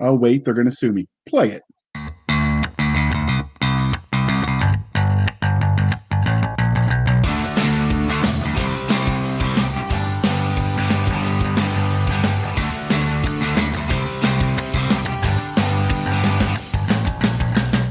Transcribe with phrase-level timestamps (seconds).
[0.00, 1.06] Oh, wait, they're going to sue me.
[1.26, 1.62] Play it.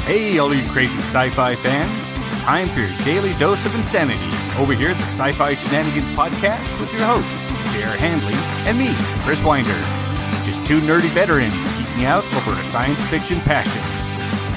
[0.06, 2.04] Hey, all you crazy sci fi fans.
[2.44, 4.24] Time for your daily dose of insanity
[4.58, 7.98] over here at the Sci Fi Shenanigans Podcast with your hosts, J.R.
[7.98, 8.34] Handley
[8.66, 10.07] and me, Chris Winder.
[10.48, 13.84] Just two nerdy veterans geeking out over our science fiction passions.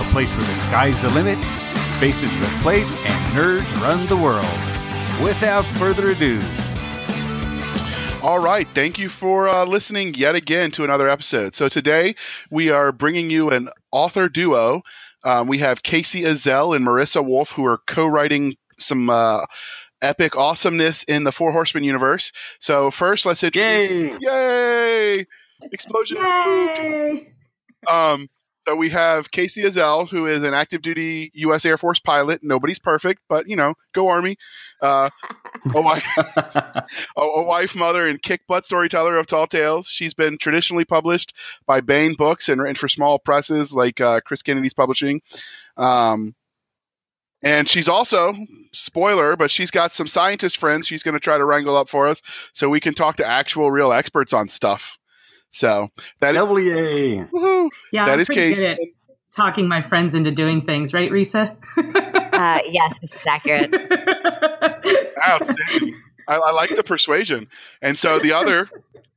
[0.00, 1.36] A place where the sky's the limit,
[1.96, 4.44] space is the place, and nerds run the world.
[5.20, 6.40] Without further ado,
[8.22, 8.68] All right.
[8.72, 11.56] Thank you for uh, listening yet again to another episode.
[11.56, 12.14] So today
[12.52, 14.82] we are bringing you an author duo.
[15.24, 19.44] Um, we have Casey Ezell and Marisa Wolf, who are co-writing some uh,
[20.02, 22.30] epic awesomeness in the Four Horsemen universe.
[22.60, 24.18] So first, let's introduce.
[24.20, 25.26] Yay!
[25.72, 26.18] Explosion!
[26.18, 27.32] Yay!
[27.86, 28.28] Um,
[28.68, 31.64] so we have Casey Ezell, who is an active duty U.S.
[31.64, 32.40] Air Force pilot.
[32.42, 34.36] Nobody's perfect, but you know, go Army.
[34.80, 35.10] Uh,
[35.74, 36.84] a, wife, a,
[37.16, 39.88] a wife, mother, and kick butt storyteller of tall tales.
[39.88, 41.34] She's been traditionally published
[41.66, 45.22] by Baen Books and written for small presses like uh, Chris Kennedy's Publishing.
[45.76, 46.34] Um,
[47.42, 48.34] and she's also,
[48.72, 52.06] spoiler, but she's got some scientist friends she's going to try to wrangle up for
[52.06, 52.20] us
[52.52, 54.98] so we can talk to actual real experts on stuff.
[55.50, 55.88] So
[56.20, 57.16] that is, double yay.
[57.24, 58.62] woohoo, Yeah, that I'm is pretty Casey.
[58.62, 58.78] good at
[59.34, 61.56] talking my friends into doing things, right, Risa?
[61.76, 63.72] Uh, yes, this is accurate.
[65.28, 65.94] Outstanding.
[66.28, 67.48] I, I like the persuasion.
[67.82, 68.68] And so the other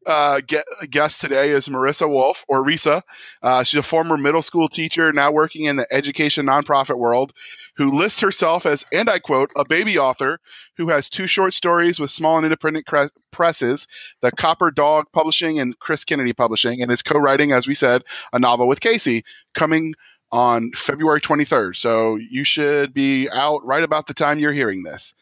[0.06, 0.56] uh, ge-
[0.90, 3.04] guest today is Marisa Wolf, or Risa.
[3.42, 7.34] Uh, she's a former middle school teacher, now working in the education nonprofit world,
[7.76, 10.40] who lists herself as, and I quote, a baby author
[10.78, 13.88] who has two short stories with small and independent cre- presses,
[14.22, 18.04] the Copper Dog Publishing and Chris Kennedy Publishing, and is co writing, as we said,
[18.32, 19.24] a novel with Casey
[19.54, 19.96] coming
[20.32, 21.76] on February 23rd.
[21.76, 25.14] So you should be out right about the time you're hearing this.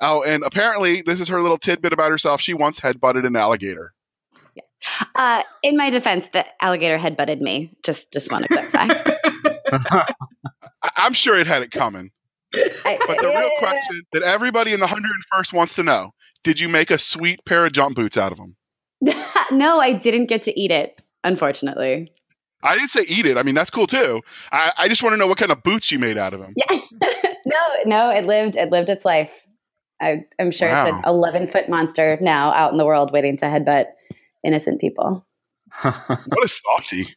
[0.00, 2.40] Oh, and apparently, this is her little tidbit about herself.
[2.40, 3.94] She once headbutted an alligator.
[5.14, 7.74] Uh, in my defense, the alligator head butted me.
[7.82, 8.88] Just, just want to clarify.
[10.84, 12.10] I- I'm sure it had it coming.
[12.52, 16.12] But the real question that everybody in the 101st wants to know
[16.44, 18.54] did you make a sweet pair of jump boots out of them?
[19.50, 21.00] no, I didn't get to eat it.
[21.24, 22.12] Unfortunately.
[22.62, 23.36] I didn't say eat it.
[23.36, 24.20] I mean, that's cool too.
[24.52, 26.54] I, I just want to know what kind of boots you made out of them.
[26.56, 26.78] Yeah.
[27.46, 28.56] no, no, it lived.
[28.56, 29.46] It lived its life.
[30.00, 33.46] I, I'm sure it's an 11 foot monster now out in the world waiting to
[33.46, 33.86] headbutt
[34.42, 35.26] innocent people.
[35.82, 37.08] What a softie.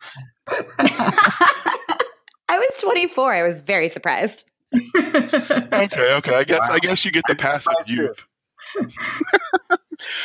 [2.57, 3.33] I was 24.
[3.33, 4.51] I was very surprised.
[4.97, 6.33] Okay, okay.
[6.33, 7.93] I guess I guess you get the passive surprised too.
[7.93, 8.27] youth.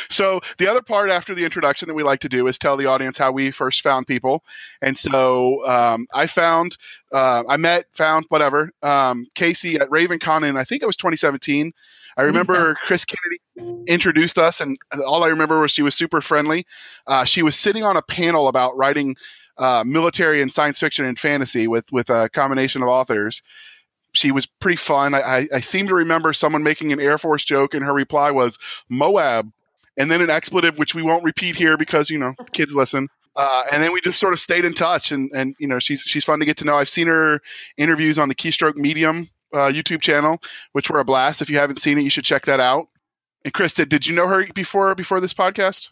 [0.09, 2.85] so the other part after the introduction that we like to do is tell the
[2.85, 4.43] audience how we first found people.
[4.81, 6.77] And so um, I found,
[7.11, 11.71] uh, I met, found, whatever, um, Casey at RavenCon in I think it was 2017.
[12.17, 16.65] I remember Chris Kennedy introduced us, and all I remember was she was super friendly.
[17.07, 19.15] Uh, she was sitting on a panel about writing
[19.57, 23.41] uh, military and science fiction and fantasy with with a combination of authors
[24.13, 25.13] she was pretty fun.
[25.13, 28.31] I, I, I seem to remember someone making an Air Force joke, and her reply
[28.31, 28.57] was
[28.89, 29.51] Moab,
[29.97, 33.09] and then an expletive, which we won't repeat here because you know kids listen.
[33.35, 36.01] Uh, and then we just sort of stayed in touch, and and you know she's
[36.01, 36.75] she's fun to get to know.
[36.75, 37.41] I've seen her
[37.77, 40.39] interviews on the Keystroke Medium uh, YouTube channel,
[40.73, 41.41] which were a blast.
[41.41, 42.87] If you haven't seen it, you should check that out.
[43.43, 45.89] And did, did you know her before before this podcast?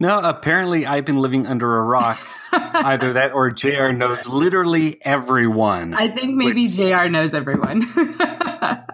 [0.00, 2.18] No, apparently I've been living under a rock.
[2.52, 5.94] Either that or JR knows literally everyone.
[5.94, 7.82] I think maybe JR knows everyone.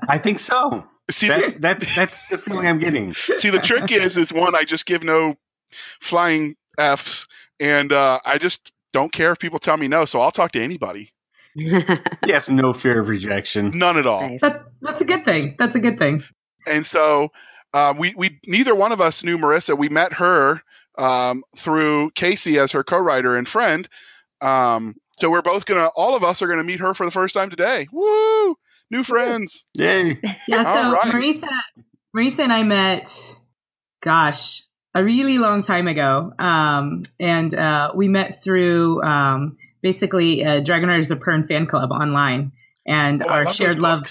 [0.09, 0.87] I think so.
[1.11, 3.13] See, That's that's that's the feeling I'm getting.
[3.37, 5.37] See, the trick is, is one, I just give no
[6.01, 7.27] flying Fs,
[7.61, 10.63] and uh, I just don't care if people tell me no, so I'll talk to
[10.63, 11.13] anybody.
[11.57, 13.77] Yes, no fear of rejection.
[13.79, 14.23] None at all.
[14.23, 14.41] nice.
[14.41, 15.55] that, that's a good thing.
[15.59, 16.25] That's a good thing.
[16.67, 17.31] And so
[17.75, 19.77] uh, we, we, neither one of us knew Marisa.
[19.77, 20.63] We met her
[20.99, 23.89] um, through Casey as her co-writer and friend.
[24.41, 27.35] Um, so we're both gonna, all of us are gonna meet her for the first
[27.35, 27.89] time today.
[27.93, 28.57] Woo!
[28.91, 29.67] New friends.
[29.75, 30.21] Yay.
[30.47, 31.13] Yeah, so right.
[31.13, 31.49] Marisa,
[32.15, 33.11] Marisa and I met,
[34.03, 34.63] gosh,
[34.95, 40.89] a really long time ago, um, and uh, we met through um, basically uh, Dragon
[40.89, 42.53] Riders of Pern fan club online,
[42.87, 44.03] and Oh, our love shared love,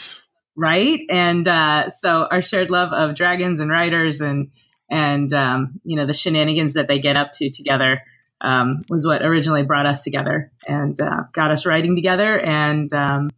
[0.57, 0.99] right?
[1.09, 4.49] And uh, so our shared love of dragons and riders, and
[4.93, 8.01] and um, you know the shenanigans that they get up to together.
[8.41, 13.29] Um, was what originally brought us together and uh, got us writing together, and um,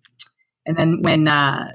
[0.66, 1.74] and then when uh,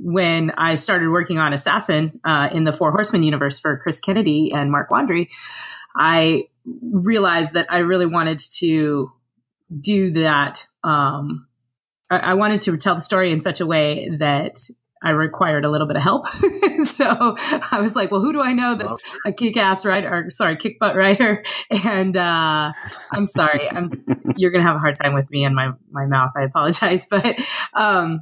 [0.00, 4.52] when I started working on Assassin uh, in the Four Horsemen universe for Chris Kennedy
[4.54, 5.28] and Mark Wandrey,
[5.96, 9.10] I realized that I really wanted to
[9.80, 10.66] do that.
[10.84, 11.48] Um,
[12.10, 14.58] I, I wanted to tell the story in such a way that
[15.02, 16.26] I required a little bit of help.
[16.84, 17.36] so
[17.70, 20.96] I was like, well, who do I know that's a kick-ass writer, or sorry, kick-butt
[20.96, 21.44] writer?
[21.84, 22.72] And uh,
[23.12, 24.04] I'm sorry, I'm
[24.36, 26.32] you're gonna have a hard time with me and my my mouth.
[26.36, 27.38] I apologize, but
[27.74, 28.20] um,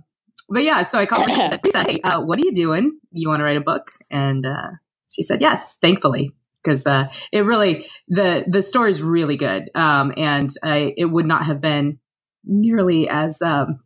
[0.49, 0.82] but yeah.
[0.82, 2.99] So I called her and said, Lisa, hey, uh, what are you doing?
[3.12, 3.93] You want to write a book?
[4.11, 4.76] And uh,
[5.11, 6.32] she said yes, thankfully,
[6.62, 11.26] because uh, it really the the story is really good, um, and I, it would
[11.26, 11.99] not have been
[12.44, 13.81] nearly as um,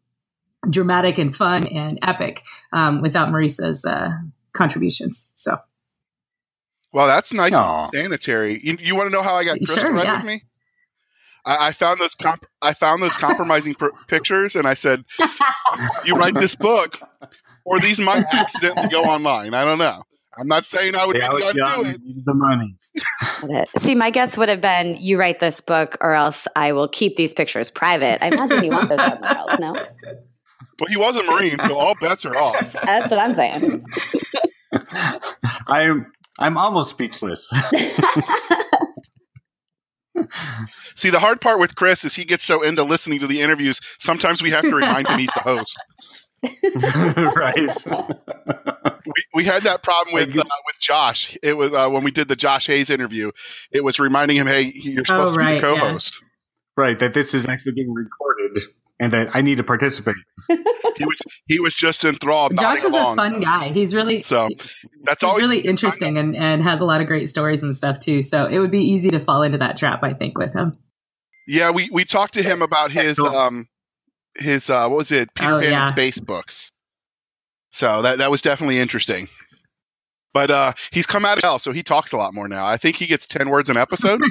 [0.68, 2.42] dramatic and fun and epic
[2.72, 4.10] um, without Marisa's uh,
[4.52, 5.32] contributions.
[5.36, 5.56] So
[6.92, 7.84] Well, that's nice Aw.
[7.84, 8.60] and sanitary.
[8.62, 10.16] You, you want to know how I got Chris Sure, to write yeah.
[10.18, 10.42] with me?
[11.46, 15.04] I, I found those comp- I found those compromising pr- pictures, and I said,
[16.04, 16.98] "You write this book,
[17.64, 19.54] or these might accidentally go online.
[19.54, 20.02] I don't know.
[20.38, 22.00] I'm not saying I would be Yeah, the do it.
[22.02, 22.76] needed the money.
[23.40, 23.68] Got it.
[23.80, 27.16] See, my guess would have been you write this book or else I will keep
[27.16, 28.22] these pictures private.
[28.22, 30.20] I imagine you want those out in the world, no?
[30.80, 32.74] Well, he was a Marine, so all bets are off.
[32.84, 33.84] That's what I'm saying.
[35.66, 36.06] I'm
[36.38, 37.48] I'm almost speechless.
[40.94, 43.80] See, the hard part with Chris is he gets so into listening to the interviews.
[43.98, 45.76] Sometimes we have to remind him he's the host.
[47.36, 47.76] right.
[49.06, 51.36] We, we had that problem with uh, with Josh.
[51.42, 53.32] It was uh, when we did the Josh Hayes interview.
[53.72, 56.24] It was reminding him, "Hey, you're supposed to be the co-host."
[56.76, 56.98] Right.
[56.98, 58.62] That this is actually being recorded
[59.00, 60.16] and that I need to participate.
[60.96, 62.58] He was he was just enthralled.
[62.58, 63.14] Josh is along.
[63.14, 63.68] a fun guy.
[63.70, 64.50] He's really So
[65.04, 68.00] that's he's always really interesting and, and has a lot of great stories and stuff
[68.00, 68.20] too.
[68.20, 70.76] So it would be easy to fall into that trap, I think, with him.
[71.46, 73.28] Yeah, we we talked to him about his Cool.
[73.28, 73.68] um
[74.36, 75.80] his uh what was it Peter Oh, Pan yeah.
[75.86, 76.70] and Space books.
[77.70, 79.28] So that that was definitely interesting.
[80.34, 82.66] But uh he's come out of hell, so he talks a lot more now.
[82.66, 84.20] I think he gets ten words an episode.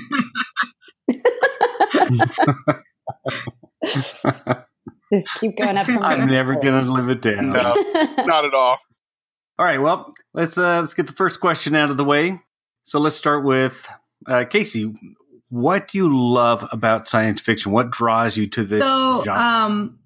[5.12, 7.50] Just keep going up from I'm never gonna live it down.
[7.50, 7.76] no,
[8.26, 8.78] not at all.
[9.58, 9.80] All right.
[9.80, 12.40] Well, let's uh, let's get the first question out of the way.
[12.84, 13.90] So let's start with
[14.28, 14.94] uh, Casey.
[15.50, 17.72] What do you love about science fiction?
[17.72, 19.42] What draws you to this so genre?
[19.42, 20.00] um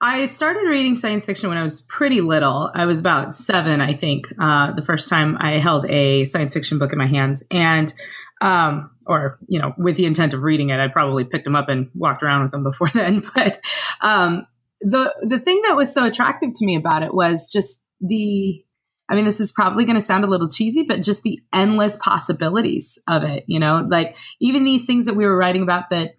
[0.00, 2.70] I started reading science fiction when I was pretty little.
[2.72, 6.78] I was about seven, I think, uh, the first time I held a science fiction
[6.78, 7.42] book in my hands.
[7.50, 7.92] And,
[8.40, 11.68] um, or, you know, with the intent of reading it, I probably picked them up
[11.68, 13.22] and walked around with them before then.
[13.34, 13.60] But
[14.00, 14.46] um,
[14.80, 18.62] the, the thing that was so attractive to me about it was just the,
[19.10, 21.96] I mean, this is probably going to sound a little cheesy, but just the endless
[21.96, 26.14] possibilities of it, you know, like even these things that we were writing about that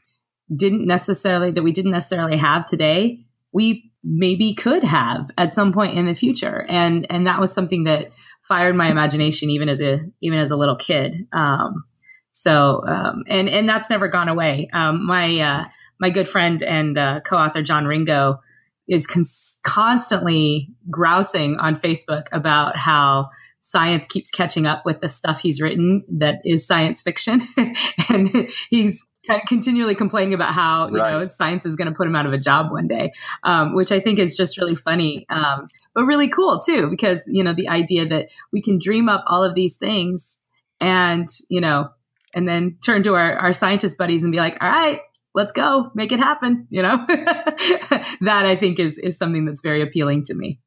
[0.53, 5.95] didn't necessarily, that we didn't necessarily have today, we maybe could have at some point
[5.95, 6.65] in the future.
[6.67, 10.57] And, and that was something that fired my imagination even as a, even as a
[10.57, 11.27] little kid.
[11.31, 11.83] Um,
[12.31, 14.69] so, um, and, and that's never gone away.
[14.73, 15.65] Um, my, uh,
[15.99, 18.39] my good friend and uh, co-author John Ringo
[18.87, 23.29] is cons- constantly grousing on Facebook about how
[23.61, 27.39] science keeps catching up with the stuff he's written that is science fiction,
[28.09, 29.05] and he's
[29.47, 32.37] continually complaining about how you know science is going to put him out of a
[32.37, 33.11] job one day,
[33.43, 37.43] um, which I think is just really funny, um, but really cool too because you
[37.43, 40.39] know the idea that we can dream up all of these things
[40.81, 41.89] and you know
[42.33, 45.01] and then turn to our, our scientist buddies and be like, all right,
[45.33, 46.67] let's go, make it happen.
[46.69, 50.59] You know, that I think is, is something that's very appealing to me.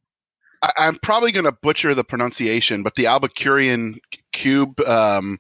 [0.63, 4.01] I, I'm probably going to butcher the pronunciation, but the Albuquerque
[4.33, 5.39] cube um,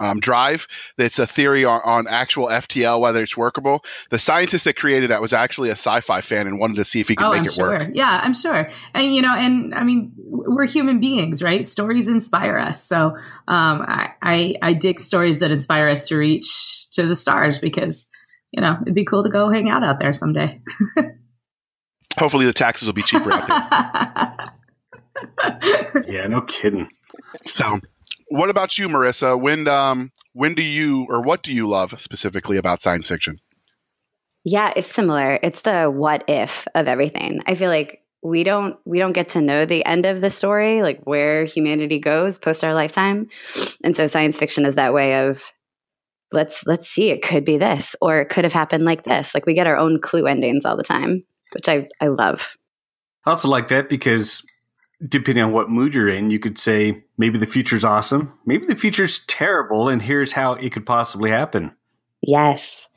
[0.00, 0.66] um, drive.
[0.96, 3.84] That's a theory on, on actual FTL, whether it's workable.
[4.10, 7.08] The scientist that created that was actually a sci-fi fan and wanted to see if
[7.08, 7.68] he could Oh, make I'm it sure.
[7.68, 7.90] work.
[7.94, 8.70] Yeah, I'm sure.
[8.94, 11.64] And, you know, and I mean, we're human beings, right?
[11.64, 12.82] Stories inspire us.
[12.84, 13.16] So
[13.48, 18.08] um, I, I, I dig stories that inspire us to reach to the stars because,
[18.52, 20.60] you know, it'd be cool to go hang out out there someday.
[22.18, 24.46] Hopefully, the taxes will be cheaper out
[25.44, 26.02] there.
[26.08, 26.88] yeah, no kidding.
[27.46, 27.80] So,
[28.30, 29.40] what about you, Marisa?
[29.40, 33.40] When um when do you or what do you love specifically about science fiction?
[34.44, 35.38] Yeah, it's similar.
[35.42, 37.40] It's the what if of everything.
[37.46, 40.82] I feel like we don't we don't get to know the end of the story,
[40.82, 43.28] like where humanity goes post our lifetime.
[43.84, 45.52] And so science fiction is that way of
[46.32, 49.34] let's let's see it could be this or it could have happened like this.
[49.34, 52.56] Like we get our own clue endings all the time, which I I love.
[53.26, 54.42] I also like that because
[55.06, 58.76] depending on what mood you're in, you could say maybe the future's awesome, maybe the
[58.76, 61.72] future's terrible, and here's how it could possibly happen.
[62.22, 62.88] Yes.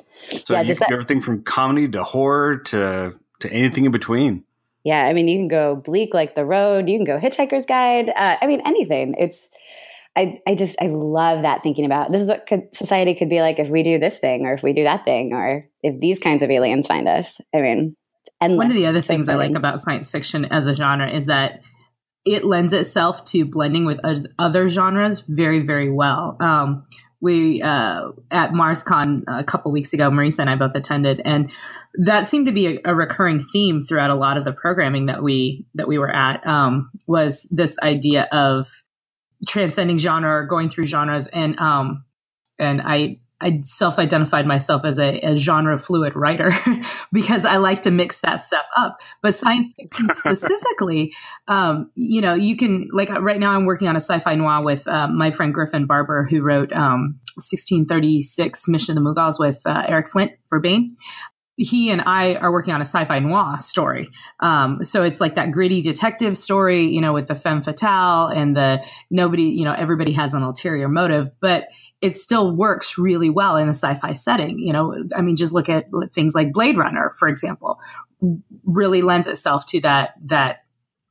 [0.46, 4.44] So yeah, you can that- everything from comedy to horror to to anything in between.
[4.84, 6.90] Yeah, I mean, you can go bleak like the road.
[6.90, 8.10] You can go Hitchhiker's Guide.
[8.10, 9.16] Uh, I mean, anything.
[9.18, 9.50] It's
[10.16, 13.42] I I just I love that thinking about this is what could, society could be
[13.42, 16.20] like if we do this thing or if we do that thing or if these
[16.20, 17.40] kinds of aliens find us.
[17.54, 17.94] I mean,
[18.42, 21.28] and one of the other things I like about science fiction as a genre is
[21.28, 21.62] that
[22.26, 24.00] it lends itself to blending with
[24.38, 26.38] other genres very very well.
[26.40, 26.86] Um,
[27.22, 31.52] we uh, at MarsCon a couple weeks ago, Marisa and I both attended, and
[31.96, 35.22] that seemed to be a, a, recurring theme throughout a lot of the programming that
[35.22, 36.46] we that we were at.
[36.46, 38.68] Um, was this idea of
[39.48, 42.06] transcending genre, or going through genres, and um,
[42.58, 46.52] and I I self-identified myself as a, a genre fluid writer
[47.12, 49.00] because I like to mix that stuff up.
[49.22, 51.14] But science fiction specifically,
[51.48, 54.88] um, you know, you can like right now I'm working on a sci-fi noir with
[54.88, 59.84] uh, my friend Griffin Barber, who wrote um, 1636 Mission of the Mughals with uh,
[59.88, 60.96] Eric Flint for Baen
[61.64, 64.10] he and I are working on a sci-fi noir story.
[64.40, 68.56] Um, so it's like that gritty detective story, you know, with the femme fatale and
[68.56, 71.68] the nobody, you know, everybody has an ulterior motive, but
[72.02, 74.60] it still works really well in a sci-fi setting.
[74.60, 77.80] You know, I mean, just look at things like Blade Runner, for example,
[78.66, 80.64] really lends itself to that that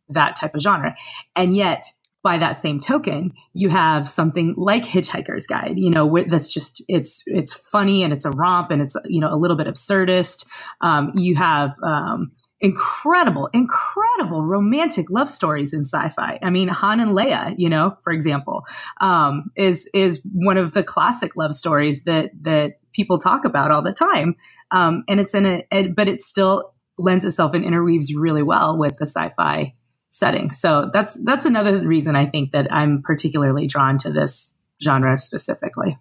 [0.09, 0.97] that type of genre,
[1.37, 1.85] and yet
[2.23, 7.23] by that same token, you have something like Hitchhiker's Guide, you know, that's just it's
[7.27, 10.47] it's funny and it's a romp and it's you know a little bit absurdist.
[10.83, 16.39] Um, you have um, incredible, incredible romantic love stories in sci-fi.
[16.43, 18.65] I mean, Han and Leia, you know, for example,
[19.00, 23.83] um, is is one of the classic love stories that that people talk about all
[23.83, 24.37] the time,
[24.73, 28.95] um, and it's in a, but it still lends itself and interweaves really well with
[28.97, 29.73] the sci-fi
[30.11, 30.50] setting.
[30.50, 35.99] So that's that's another reason I think that I'm particularly drawn to this genre specifically.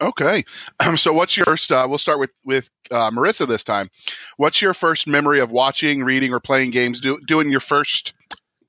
[0.00, 0.44] Okay,
[0.80, 1.72] um, so what's your first?
[1.72, 3.90] Uh, we'll start with with uh, Marisa this time.
[4.36, 7.00] What's your first memory of watching, reading, or playing games?
[7.00, 8.12] Do, doing your first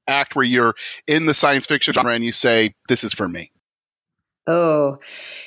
[0.08, 3.52] act where you're in the science fiction genre and you say, "This is for me."
[4.48, 4.98] Oh,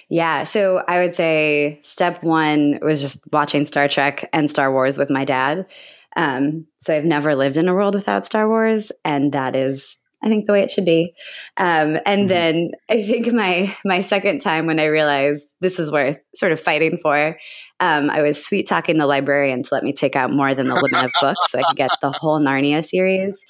[0.09, 0.45] yeah.
[0.45, 5.11] So I would say step one was just watching Star Trek and Star Wars with
[5.11, 5.67] my dad.
[6.17, 10.29] Um, so I've never lived in a world without Star Wars, and that is, I
[10.29, 11.15] think, the way it should be.
[11.57, 12.27] Um, and mm-hmm.
[12.29, 16.61] then I think my my second time when I realized this is worth sort of
[16.61, 17.39] fighting for,
[17.81, 20.75] um, I was sweet talking the librarian to let me take out more than the
[20.75, 23.43] limit of books, so I could get the whole Narnia series,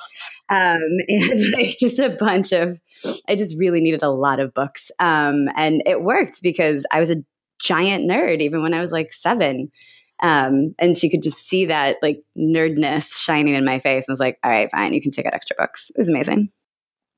[0.50, 2.78] um, and like just a bunch of.
[3.28, 7.11] I just really needed a lot of books, um, and it worked because I was
[7.11, 7.16] a
[7.62, 9.71] giant nerd even when I was like seven.
[10.23, 14.21] Um, and she could just see that like nerdness shining in my face and was
[14.21, 15.91] like, all right, fine, you can take out extra books.
[15.91, 16.50] It was amazing.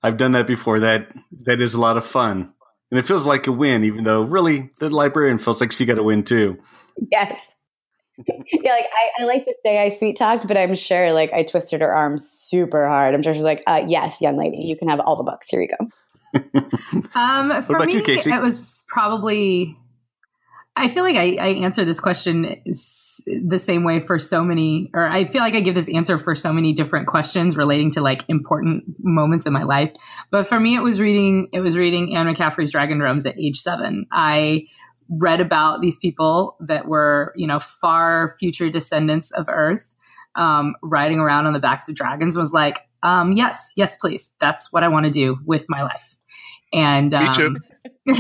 [0.02, 0.80] I've done that before.
[0.80, 1.12] That
[1.44, 2.52] that is a lot of fun.
[2.90, 5.99] And it feels like a win, even though really the librarian feels like she got
[5.99, 6.58] a win too.
[7.11, 7.38] Yes.
[8.26, 11.42] yeah, like I, I, like to say I sweet talked, but I'm sure like I
[11.42, 13.14] twisted her arm super hard.
[13.14, 15.49] I'm sure she's like, uh, "Yes, young lady, you can have all the books.
[15.49, 15.88] Here you go."
[17.14, 19.76] um, for me, you, it was probably
[20.76, 25.07] I feel like I, I answer this question the same way for so many, or
[25.07, 28.25] I feel like I give this answer for so many different questions relating to like
[28.28, 29.93] important moments in my life.
[30.33, 33.61] But for me, it was reading, it was reading Anne McCaffrey's Dragon Realms at age
[33.61, 34.07] seven.
[34.11, 34.66] I
[35.09, 39.95] read about these people that were, you know, far future descendants of Earth,
[40.35, 42.37] um, riding around on the backs of dragons.
[42.37, 44.33] Was like, um, yes, yes, please.
[44.40, 46.19] That's what I want to do with my life.
[46.73, 47.59] And um,
[48.07, 48.17] and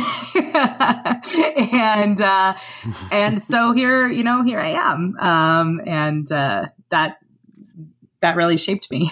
[2.20, 2.54] uh,
[3.10, 7.18] and so here, you know, here I am, um, and uh, that
[8.20, 9.10] that really shaped me.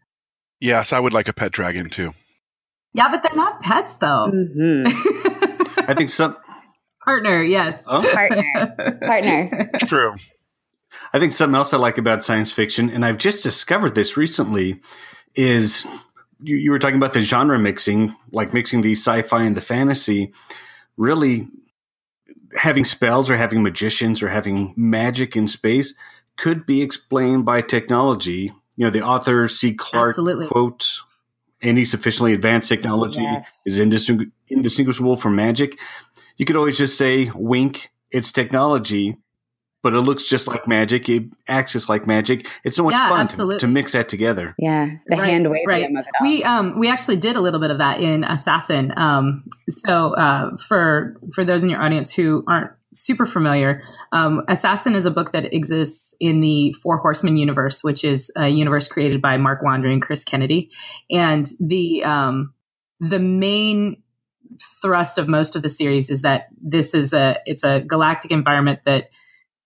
[0.60, 2.12] yes, I would like a pet dragon too.
[2.96, 4.30] Yeah, but they're not pets, though.
[4.32, 5.80] Mm-hmm.
[5.90, 6.34] I think some
[7.04, 8.00] partner, yes, oh?
[8.00, 9.70] partner, partner.
[9.80, 10.16] True.
[11.12, 14.80] I think something else I like about science fiction, and I've just discovered this recently,
[15.34, 15.86] is
[16.42, 20.32] you, you were talking about the genre mixing, like mixing the sci-fi and the fantasy.
[20.96, 21.48] Really,
[22.56, 25.94] having spells or having magicians or having magic in space
[26.36, 28.52] could be explained by technology.
[28.76, 29.74] You know, the author C.
[29.74, 30.46] Clarke Absolutely.
[30.46, 31.00] quote,
[31.62, 33.62] any sufficiently advanced technology yes.
[33.64, 35.78] is indistingu- indistinguishable from magic.
[36.36, 39.16] You could always just say, wink, it's technology.
[39.86, 41.08] But it looks just like magic.
[41.08, 42.48] It acts just like magic.
[42.64, 44.52] It's so much Yeah, fun to, to mix that together.
[44.58, 45.84] Yeah, the Right, hand waving right.
[45.84, 46.26] of it all.
[46.26, 48.92] We um we actually did a little bit of that in Assassin.
[48.96, 54.96] Um, so uh, for for those in your audience who aren't super familiar, um, Assassin
[54.96, 59.22] is a book that exists in the Four Horsemen universe, which is a universe created
[59.22, 60.72] by Mark Wandrey and Chris Kennedy,
[61.12, 62.52] and the um
[62.98, 64.02] the main
[64.82, 68.80] thrust of most of the series is that this is a it's a galactic environment
[68.84, 69.10] that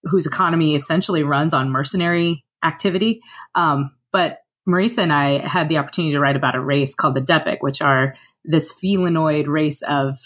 [0.05, 3.21] whose economy essentially runs on mercenary activity.
[3.55, 4.39] Um, but
[4.69, 7.81] Marisa and I had the opportunity to write about a race called the Depik, which
[7.81, 8.15] are
[8.45, 10.19] this felinoid race of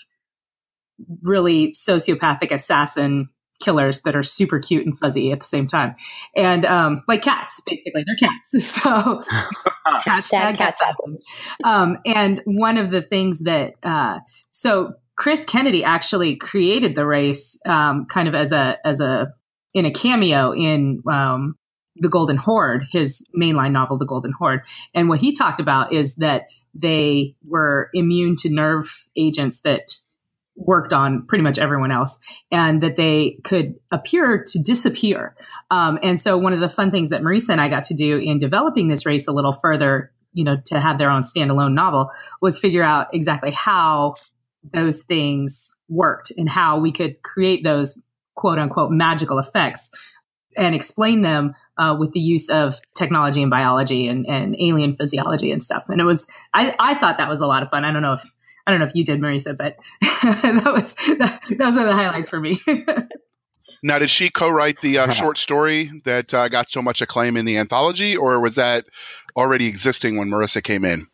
[1.23, 3.29] really sociopathic assassin
[3.61, 5.95] killers that are super cute and fuzzy at the same time.
[6.37, 8.05] And um, like cats, basically.
[8.07, 8.53] They're cats.
[8.85, 9.23] So
[9.87, 11.25] Hashtag hashtag cat assassins.
[11.63, 14.19] Um, and one of the things that uh,
[14.51, 19.33] so Chris Kennedy actually created the race um, kind of as a as a
[19.75, 21.57] in a cameo in um,
[21.97, 24.63] the Golden Horde, his mainline novel, The Golden Horde.
[24.95, 29.93] And what he talked about is that they were immune to nerve agents that
[30.57, 32.19] worked on pretty much everyone else,
[32.51, 35.35] and that they could appear to disappear.
[35.71, 38.19] Um, and so, one of the fun things that Marisa and I got to do
[38.19, 42.11] in developing this race a little further, you know, to have their own standalone novel,
[42.41, 44.15] was figure out exactly how
[44.73, 48.01] those things worked and how we could create those
[48.35, 49.91] quote unquote magical effects
[50.57, 55.51] and explain them uh, with the use of technology and biology and, and alien physiology
[55.51, 55.89] and stuff.
[55.89, 57.85] And it was, I, I thought that was a lot of fun.
[57.85, 58.25] I don't know if,
[58.67, 62.29] I don't know if you did, Marisa, but that was, that, those are the highlights
[62.29, 62.61] for me.
[63.85, 67.45] Now, did she co-write the uh, short story that uh, got so much acclaim in
[67.45, 68.87] the anthology, or was that
[69.37, 71.07] already existing when Marisa came in?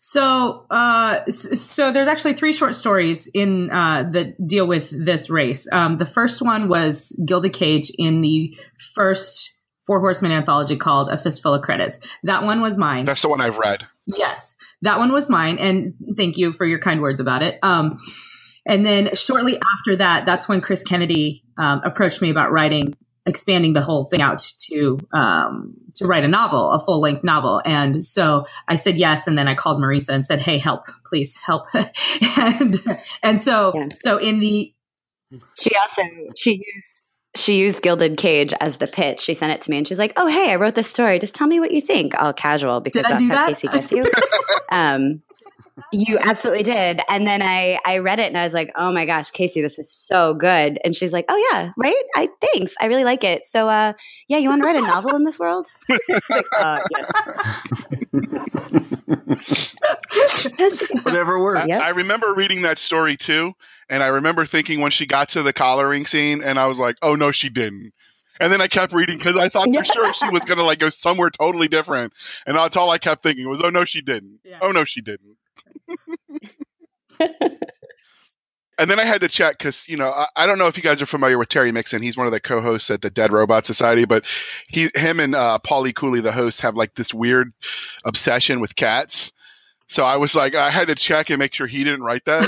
[0.00, 5.66] So, uh, so there's actually three short stories in uh, that deal with this race.
[5.72, 8.56] Um, the first one was Gilded Cage in the
[8.94, 12.00] first Four Horsemen anthology called A Fistful of Credits.
[12.24, 13.04] That one was mine.
[13.04, 13.86] That's the one I've read.
[14.06, 17.58] Yes, that one was mine, and thank you for your kind words about it.
[17.62, 17.96] Um,
[18.66, 23.72] and then shortly after that, that's when Chris Kennedy um, approached me about writing, expanding
[23.72, 24.38] the whole thing out
[24.70, 27.60] to um, to write a novel, a full length novel.
[27.64, 31.38] And so I said yes, and then I called Marisa and said, "Hey, help, please
[31.44, 31.66] help."
[32.38, 32.76] and
[33.22, 33.88] and so Yeah.
[33.96, 34.72] so in the
[35.60, 36.02] She also
[36.36, 37.02] she used
[37.34, 39.20] she used Gilded Cage as the pitch.
[39.20, 41.18] She sent it to me and she's like, "Oh, hey, I wrote this story.
[41.18, 43.48] Just tell me what you think." All casual because Did that's how that?
[43.48, 44.04] Casey gets you.
[44.70, 45.22] um,
[45.92, 47.00] you absolutely did.
[47.08, 49.78] And then I I read it and I was like, "Oh my gosh, Casey, this
[49.78, 51.94] is so good." And she's like, "Oh yeah, right?
[52.14, 52.74] I thanks.
[52.80, 53.44] I really like it.
[53.46, 53.92] So uh,
[54.28, 55.66] yeah, you want to write a novel in this world?"
[56.30, 56.78] like, uh,
[60.58, 60.94] yes.
[61.04, 61.60] Whatever works.
[61.60, 61.82] I, Yep.
[61.82, 63.52] I remember reading that story too,
[63.88, 66.96] and I remember thinking when she got to the collaring scene, and I was like,
[67.02, 67.92] "Oh no, she didn't."
[68.38, 70.78] And then I kept reading because I thought for sure she was going to like
[70.78, 72.12] go somewhere totally different,
[72.46, 74.40] and that's all I kept thinking was, "Oh no, she didn't.
[74.44, 74.58] Yeah.
[74.62, 75.36] Oh no, she didn't."
[78.78, 80.82] And then I had to check because you know I, I don't know if you
[80.82, 82.02] guys are familiar with Terry Mixon.
[82.02, 84.26] He's one of the co-hosts at the Dead Robot Society, but
[84.68, 87.52] he, him, and uh, Paulie Cooley, the host, have like this weird
[88.04, 89.32] obsession with cats.
[89.88, 92.42] So I was like, I had to check and make sure he didn't write that.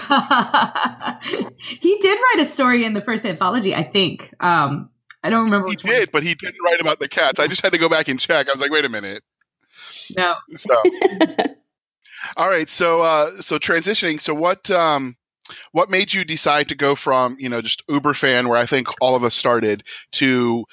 [1.61, 4.35] he did write a story in the first anthology, I think.
[4.41, 4.91] Um,
[5.23, 5.69] I don't remember.
[5.69, 7.39] He did, but he didn't write about the cats.
[7.39, 8.49] I just had to go back and check.
[8.49, 9.23] I was like, wait a minute.
[10.17, 10.83] No, So,
[12.37, 12.69] all right.
[12.69, 14.21] So, uh, so transitioning.
[14.21, 15.17] So, what, um,
[15.73, 18.89] what made you decide to go from you know just Uber fan, where I think
[19.01, 20.65] all of us started, to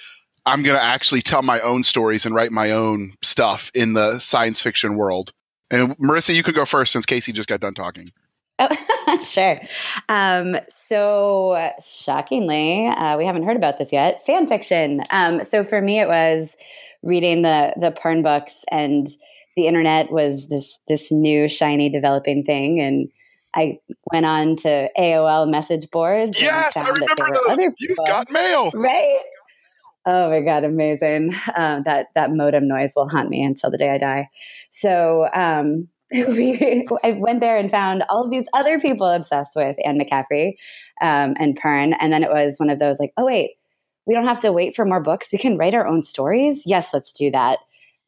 [0.46, 4.20] I'm going to actually tell my own stories and write my own stuff in the
[4.20, 5.32] science fiction world?
[5.72, 8.12] And Marisa, you can go first since Casey just got done talking.
[8.60, 9.60] Oh, sure.
[10.08, 14.26] Um, so, shockingly, uh, we haven't heard about this yet.
[14.26, 15.04] Fan fiction.
[15.10, 16.56] Um, so, for me, it was
[17.02, 19.08] reading the the Pern books, and
[19.56, 23.10] the internet was this this new shiny developing thing, and
[23.54, 23.80] I
[24.12, 26.36] went on to AOL message boards.
[26.38, 27.58] and Yes, I found that there remember were those.
[27.60, 28.72] other You people- got mail.
[28.74, 29.20] right.
[30.08, 31.34] Oh my god, amazing!
[31.56, 34.30] Um, that that modem noise will haunt me until the day I die.
[34.70, 39.76] So um, we, I went there and found all of these other people obsessed with
[39.84, 40.58] Anne McCaffrey
[41.02, 43.52] um, and Pern, and then it was one of those like, oh wait,
[44.06, 45.32] we don't have to wait for more books.
[45.32, 46.62] We can write our own stories.
[46.68, 47.58] Yes, let's do that.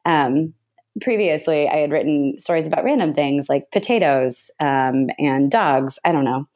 [0.04, 0.54] Um,
[1.00, 5.98] previously, I had written stories about random things like potatoes um, and dogs.
[6.04, 6.46] I don't know.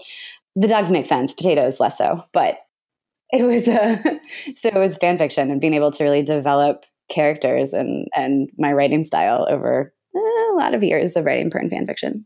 [0.56, 1.32] The dogs make sense.
[1.32, 2.58] Potatoes less so, but
[3.32, 3.96] it was uh,
[4.56, 8.72] so it was fan fiction and being able to really develop characters and and my
[8.72, 12.24] writing style over eh, a lot of years of writing Pern fan fiction.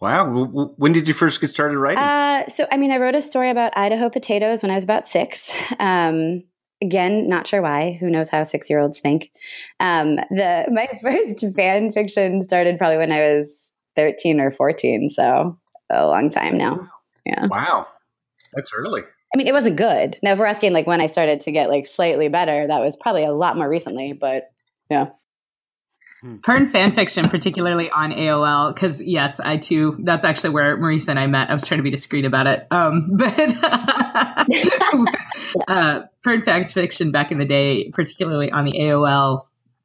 [0.00, 0.26] Wow.
[0.76, 1.98] When did you first get started writing?
[1.98, 5.08] Uh, so I mean, I wrote a story about Idaho potatoes when I was about
[5.08, 5.50] six.
[5.78, 6.42] Um,
[6.84, 7.96] again, not sure why.
[8.00, 9.32] Who knows how six year olds think?
[9.80, 15.58] Um, the my first fan fiction started probably when I was thirteen or fourteen, so
[15.90, 16.88] a long time now.
[17.24, 17.46] Yeah.
[17.46, 17.86] Wow,
[18.52, 19.02] that's early.
[19.34, 20.16] I mean, it wasn't good.
[20.22, 22.96] Now, if we're asking like when I started to get like slightly better, that was
[22.96, 24.12] probably a lot more recently.
[24.12, 24.50] But
[24.90, 25.10] yeah.
[26.42, 29.98] Pern fan fiction, particularly on AOL, because yes, I too.
[30.02, 31.50] That's actually where Marisa and I met.
[31.50, 33.34] I was trying to be discreet about it, um, but
[35.68, 39.42] uh, Pern fan fiction back in the day, particularly on the AOL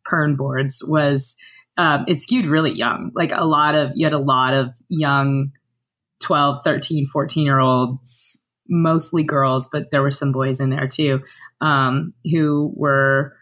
[0.10, 1.36] Pern boards, was
[1.78, 3.12] um, it skewed really young.
[3.14, 5.52] Like a lot of you had a lot of young
[6.22, 11.22] 12, 13, 14 year olds, mostly girls, but there were some boys in there too,
[11.62, 13.36] um, who were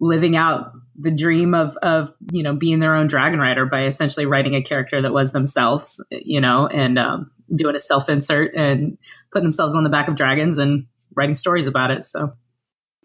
[0.00, 4.26] living out the dream of of you know being their own dragon rider by essentially
[4.26, 8.98] writing a character that was themselves you know and um, doing a self insert and
[9.32, 12.32] putting themselves on the back of dragons and writing stories about it so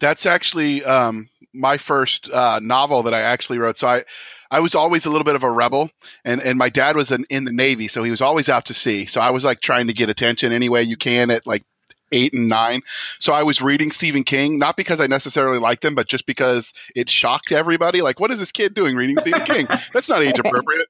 [0.00, 3.78] that's actually um, my first uh, novel that I actually wrote.
[3.78, 4.02] So I,
[4.50, 5.90] I was always a little bit of a rebel,
[6.24, 8.74] and and my dad was in, in the Navy, so he was always out to
[8.74, 9.06] sea.
[9.06, 11.62] So I was like trying to get attention any way you can at like
[12.12, 12.82] eight and nine.
[13.18, 16.72] So I was reading Stephen King, not because I necessarily liked him, but just because
[16.94, 18.02] it shocked everybody.
[18.02, 19.66] Like, what is this kid doing reading Stephen King?
[19.92, 20.88] That's not age appropriate.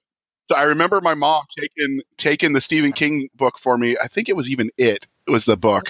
[0.48, 3.96] So I remember my mom taking taking the Stephen King book for me.
[4.03, 5.88] I think it was even it was the book,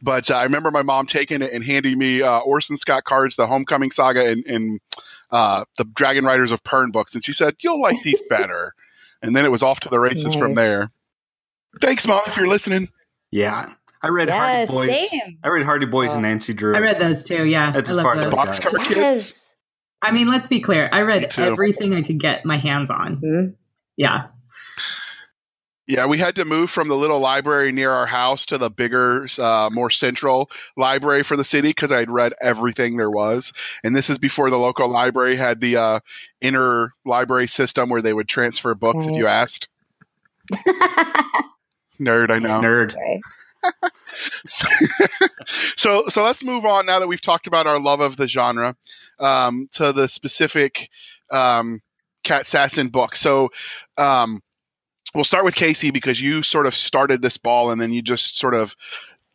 [0.00, 3.34] but uh, I remember my mom taking it and handing me uh, Orson Scott Card's
[3.34, 4.80] The Homecoming Saga and, and
[5.32, 8.74] uh, the Dragon Riders of Pern books, and she said, "You'll like these better."
[9.22, 10.36] and then it was off to the races nice.
[10.36, 10.90] from there.
[11.80, 12.88] Thanks, mom, if you're listening.
[13.30, 15.10] Yeah, I read yes, Hardy Boys.
[15.10, 15.38] Same.
[15.44, 16.14] I read Hardy Boys oh.
[16.14, 16.74] and Nancy Drew.
[16.74, 17.44] I read those too.
[17.44, 18.32] Yeah, That's I love those.
[18.32, 18.88] Box cover yes.
[18.88, 19.56] kids.
[20.02, 20.88] I mean, let's be clear.
[20.92, 23.16] I read everything I could get my hands on.
[23.16, 23.50] Mm-hmm.
[23.96, 24.28] Yeah.
[25.86, 29.26] Yeah, we had to move from the little library near our house to the bigger,
[29.40, 33.52] uh, more central library for the city because I'd read everything there was.
[33.82, 36.00] And this is before the local library had the uh,
[36.40, 39.68] inner library system where they would transfer books if you asked.
[42.00, 42.60] Nerd, I know.
[42.60, 42.94] Nerd.
[44.46, 44.68] So,
[45.76, 48.76] so, so let's move on now that we've talked about our love of the genre
[49.18, 50.90] um, to the specific
[51.30, 51.80] um,
[52.24, 53.14] cat assassin book.
[53.14, 53.50] So,
[53.96, 54.42] um,
[55.14, 58.38] we'll start with Casey because you sort of started this ball and then you just
[58.38, 58.76] sort of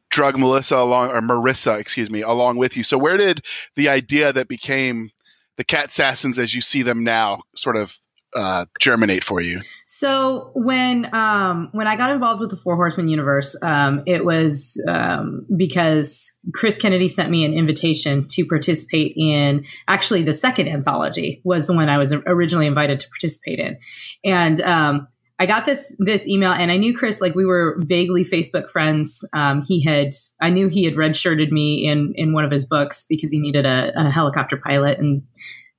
[0.10, 2.84] drug Melissa along or Marisa, excuse me, along with you.
[2.84, 3.44] So where did
[3.76, 5.12] the idea that became
[5.58, 8.00] the cat assassins as you see them now sort of
[8.36, 9.62] uh, germinate for you?
[9.88, 14.82] So when um, when I got involved with the Four Horsemen universe, um, it was
[14.88, 19.66] um, because Chris Kennedy sent me an invitation to participate in.
[19.88, 23.78] Actually, the second anthology was the one I was originally invited to participate in,
[24.24, 28.24] and um, I got this this email and I knew Chris like we were vaguely
[28.24, 29.28] Facebook friends.
[29.34, 33.06] Um, he had I knew he had redshirted me in in one of his books
[33.08, 35.24] because he needed a, a helicopter pilot and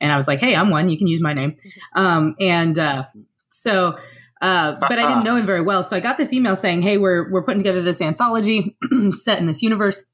[0.00, 0.88] and I was like, hey, I'm one.
[0.88, 1.56] You can use my name.
[1.94, 3.04] Um, and uh,
[3.50, 3.98] so.
[4.42, 6.98] Uh, but I didn't know him very well, so I got this email saying, "Hey,
[6.98, 8.76] we're we're putting together this anthology
[9.14, 10.04] set in this universe,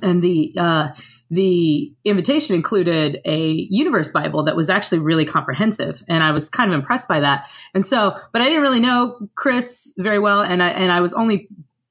[0.00, 0.88] and the uh,
[1.30, 6.72] the invitation included a universe Bible that was actually really comprehensive, and I was kind
[6.72, 7.50] of impressed by that.
[7.74, 11.12] And so, but I didn't really know Chris very well, and I and I was
[11.12, 11.48] only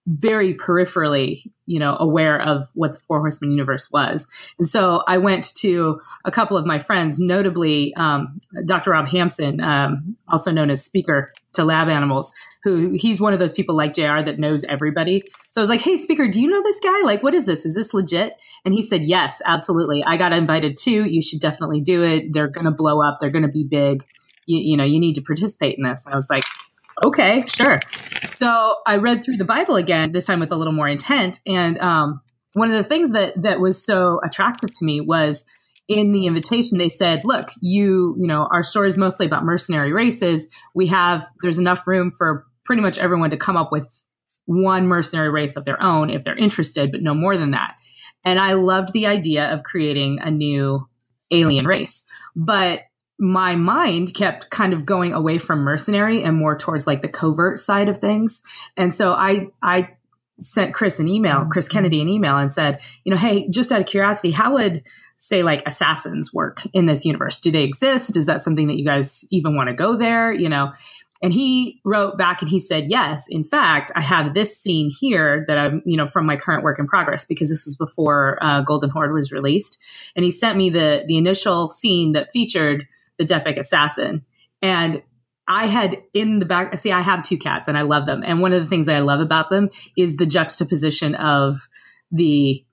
[0.09, 4.27] very peripherally, you know, aware of what the Four Horsemen universe was.
[4.57, 8.91] And so I went to a couple of my friends, notably um, Dr.
[8.91, 13.53] Rob Hampson, um, also known as Speaker to Lab Animals, who he's one of those
[13.53, 15.21] people like JR that knows everybody.
[15.51, 17.01] So I was like, hey, Speaker, do you know this guy?
[17.03, 17.65] Like, what is this?
[17.65, 18.33] Is this legit?
[18.65, 20.03] And he said, yes, absolutely.
[20.03, 21.05] I got invited too.
[21.05, 22.33] You should definitely do it.
[22.33, 23.19] They're going to blow up.
[23.21, 24.03] They're going to be big.
[24.47, 26.05] You, you know, you need to participate in this.
[26.05, 26.43] And I was like,
[27.03, 27.79] okay, sure.
[28.31, 31.39] So I read through the Bible again, this time with a little more intent.
[31.45, 32.21] And um,
[32.53, 35.45] one of the things that that was so attractive to me was
[35.87, 39.91] in the invitation they said look you you know our story is mostly about mercenary
[39.91, 44.05] races we have there's enough room for pretty much everyone to come up with
[44.45, 47.75] one mercenary race of their own if they're interested but no more than that
[48.23, 50.87] and i loved the idea of creating a new
[51.31, 52.81] alien race but
[53.19, 57.59] my mind kept kind of going away from mercenary and more towards like the covert
[57.59, 58.41] side of things.
[58.77, 59.89] And so I I
[60.39, 63.81] sent Chris an email, Chris Kennedy an email and said, you know, hey, just out
[63.81, 64.83] of curiosity, how would
[65.17, 67.39] say like assassins work in this universe?
[67.39, 68.15] Do they exist?
[68.15, 70.31] Is that something that you guys even want to go there?
[70.31, 70.71] You know?
[71.21, 75.43] And he wrote back and he said, yes, in fact, I have this scene here
[75.49, 78.61] that I'm, you know, from my current work in progress because this was before uh,
[78.61, 79.81] Golden Horde was released.
[80.15, 82.87] And he sent me the, the initial scene that featured
[83.19, 84.25] the Depik assassin.
[84.61, 85.03] And
[85.47, 88.23] I had in the back, see, I have two cats and I love them.
[88.25, 91.67] And one of the things that I love about them is the juxtaposition of
[92.11, 92.63] the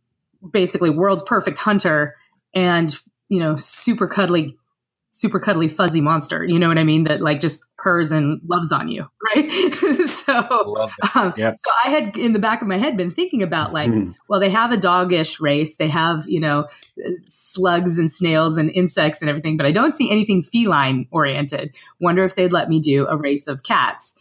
[0.51, 2.17] basically world's perfect hunter
[2.55, 2.97] and
[3.29, 4.57] you know super cuddly
[5.16, 6.44] super cuddly fuzzy monster.
[6.44, 7.05] You know what i mean?
[7.05, 9.50] That like just purrs and loves on you right?
[10.07, 11.57] So um, yep.
[11.64, 14.14] so i had in the back of my head been thinking about like mm.
[14.29, 15.76] well they have a doggish race.
[15.76, 16.68] They have you know
[17.26, 22.24] slugs and snails and insects and everything but i don't see anything feline oriented wonder
[22.24, 24.16] if they'd let me do a race of cats.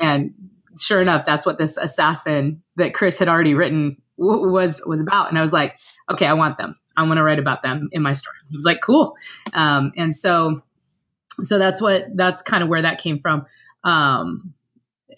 [0.00, 0.34] And
[0.78, 5.30] sure enough that's what this assassin that chris had already written w- was was about.
[5.30, 5.78] And i was like
[6.10, 8.36] okay i want them I want to write about them in my story.
[8.50, 9.16] He was like, cool.
[9.52, 10.62] Um, and so,
[11.42, 13.46] so that's what, that's kind of where that came from.
[13.84, 14.54] Um,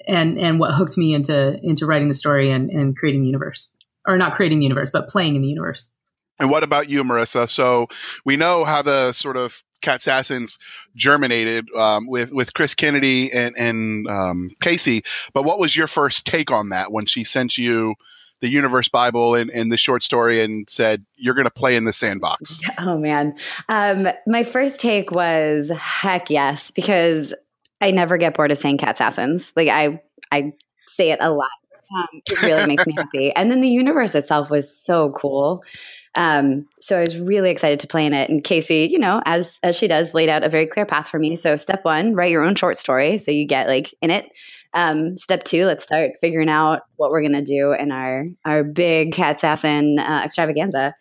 [0.06, 3.70] and, and what hooked me into, into writing the story and, and creating the universe
[4.06, 5.90] or not creating the universe, but playing in the universe.
[6.38, 7.48] And what about you, Marisa?
[7.48, 7.88] So
[8.24, 10.58] we know how the sort of Cat Assassins
[10.96, 15.02] germinated um, with with Chris Kennedy and and um, Casey.
[15.32, 17.94] But what was your first take on that when she sent you
[18.44, 21.84] the Universe Bible and, and the short story and said, You're going to play in
[21.84, 22.60] the sandbox?
[22.78, 23.34] Oh, man.
[23.70, 27.32] Um, my first take was heck yes, because
[27.80, 29.54] I never get bored of saying cat assassins.
[29.56, 30.52] Like, I, I
[30.88, 31.48] say it a lot.
[31.96, 33.32] Um, it really makes me happy.
[33.32, 35.64] And then the universe itself was so cool.
[36.16, 38.30] Um, so I was really excited to play in it.
[38.30, 41.18] And Casey, you know, as as she does, laid out a very clear path for
[41.18, 41.36] me.
[41.36, 44.30] So step one, write your own short story, so you get like in it.
[44.74, 49.12] Um, step two, let's start figuring out what we're gonna do in our our big
[49.12, 50.94] cat assassin uh, extravaganza.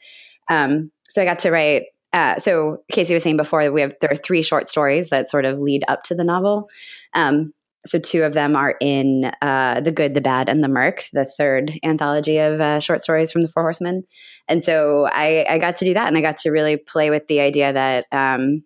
[0.50, 1.84] Um, so I got to write.
[2.12, 5.46] Uh, so Casey was saying before we have there are three short stories that sort
[5.46, 6.68] of lead up to the novel.
[7.14, 7.54] Um,
[7.86, 11.26] so two of them are in uh, the good, the bad, and the Merc, the
[11.26, 14.04] third anthology of uh, short stories from the Four Horsemen.
[14.48, 17.28] And so I, I, got to do that, and I got to really play with
[17.28, 18.64] the idea that um,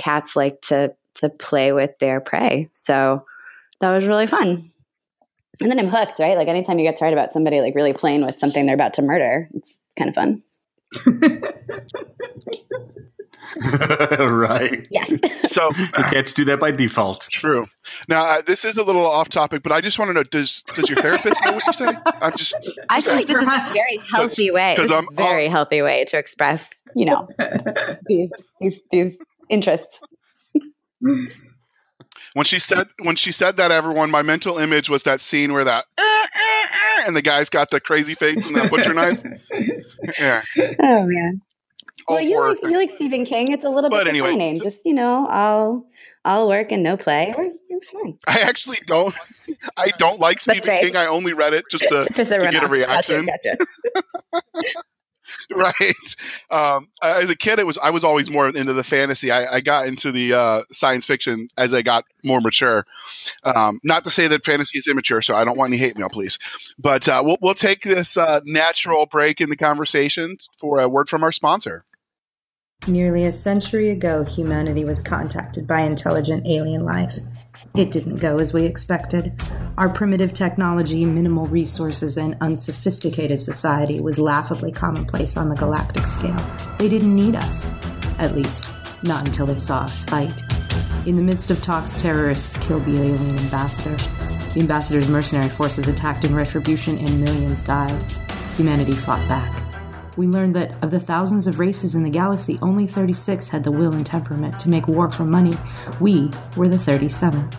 [0.00, 2.70] cats like to to play with their prey.
[2.72, 3.24] So
[3.80, 4.68] that was really fun.
[5.60, 6.36] And then I'm hooked, right?
[6.36, 8.94] Like anytime you get to write about somebody like really playing with something they're about
[8.94, 10.42] to murder, it's kind of fun.
[14.20, 14.86] right.
[14.90, 15.12] Yes.
[15.46, 17.26] so cats do that by default.
[17.30, 17.66] True.
[18.08, 20.62] Now uh, this is a little off topic, but I just want to know: does
[20.74, 21.86] does your therapist know what you say?
[22.20, 22.54] I'm just.
[22.62, 24.74] just I feel like this is a very healthy way.
[24.76, 27.28] This I'm, very uh, healthy way to express, you know,
[28.06, 30.00] these these these interests
[32.34, 35.64] when she said when she said that everyone my mental image was that scene where
[35.64, 39.22] that uh, uh, uh, and the guy's got the crazy face and the butcher knife
[40.18, 40.42] yeah
[40.80, 41.40] oh man
[42.08, 44.94] well you like, you like stephen king it's a little but bit anyway, just you
[44.94, 45.86] know i'll
[46.24, 47.34] i'll work and no play
[47.68, 49.14] it's fine i actually don't
[49.76, 50.82] i don't like stephen right.
[50.82, 54.72] king i only read it just to, to, to get a reaction gotcha, gotcha.
[55.54, 56.16] right.
[56.50, 59.30] Um, as a kid, it was I was always more into the fantasy.
[59.30, 62.84] I, I got into the uh, science fiction as I got more mature.
[63.44, 66.08] Um, not to say that fantasy is immature, so I don't want any hate mail,
[66.08, 66.38] please.
[66.78, 71.08] But uh, we'll we'll take this uh, natural break in the conversation for a word
[71.08, 71.84] from our sponsor.
[72.86, 77.18] Nearly a century ago, humanity was contacted by intelligent alien life.
[77.76, 79.38] It didn't go as we expected.
[79.76, 86.40] Our primitive technology, minimal resources, and unsophisticated society was laughably commonplace on the galactic scale.
[86.78, 87.66] They didn't need us.
[88.18, 88.70] At least,
[89.02, 90.32] not until they saw us fight.
[91.04, 93.96] In the midst of talks, terrorists killed the alien ambassador.
[94.54, 98.10] The ambassador's mercenary forces attacked in retribution, and millions died.
[98.56, 99.69] Humanity fought back.
[100.20, 103.70] We learned that of the thousands of races in the galaxy, only 36 had the
[103.70, 105.54] will and temperament to make war for money.
[105.98, 107.56] We were the 37th.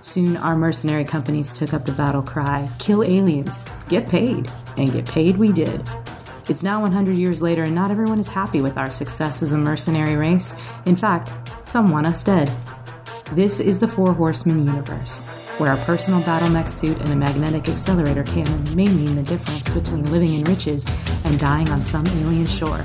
[0.00, 5.06] Soon, our mercenary companies took up the battle cry kill aliens, get paid, and get
[5.06, 5.88] paid we did.
[6.48, 9.56] It's now 100 years later, and not everyone is happy with our success as a
[9.56, 10.52] mercenary race.
[10.86, 11.30] In fact,
[11.62, 12.50] some want us dead.
[13.34, 15.22] This is the Four Horsemen universe,
[15.58, 19.68] where a personal battle mech suit and a magnetic accelerator cannon may mean the difference
[19.68, 20.86] between living in riches
[21.24, 22.78] and dying on some alien shore.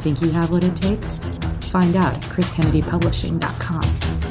[0.00, 1.18] Think you have what it takes?
[1.70, 4.30] Find out at chriskennedypublishing.com.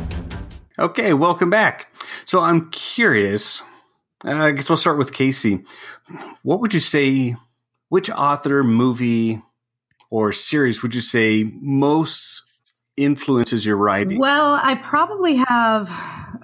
[0.78, 1.94] Okay, welcome back.
[2.26, 3.62] So I'm curious.
[4.26, 5.64] Uh, I guess we'll start with Casey.
[6.44, 7.36] What would you say?
[7.88, 9.42] Which author, movie,
[10.10, 12.44] or series would you say most
[12.98, 14.20] influences your writing?
[14.20, 15.90] Well, I probably have.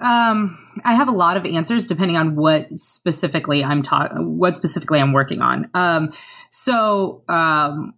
[0.00, 5.00] Um, I have a lot of answers depending on what specifically I'm talking, what specifically
[5.00, 5.68] I'm working on.
[5.74, 6.12] Um,
[6.48, 7.94] so, um,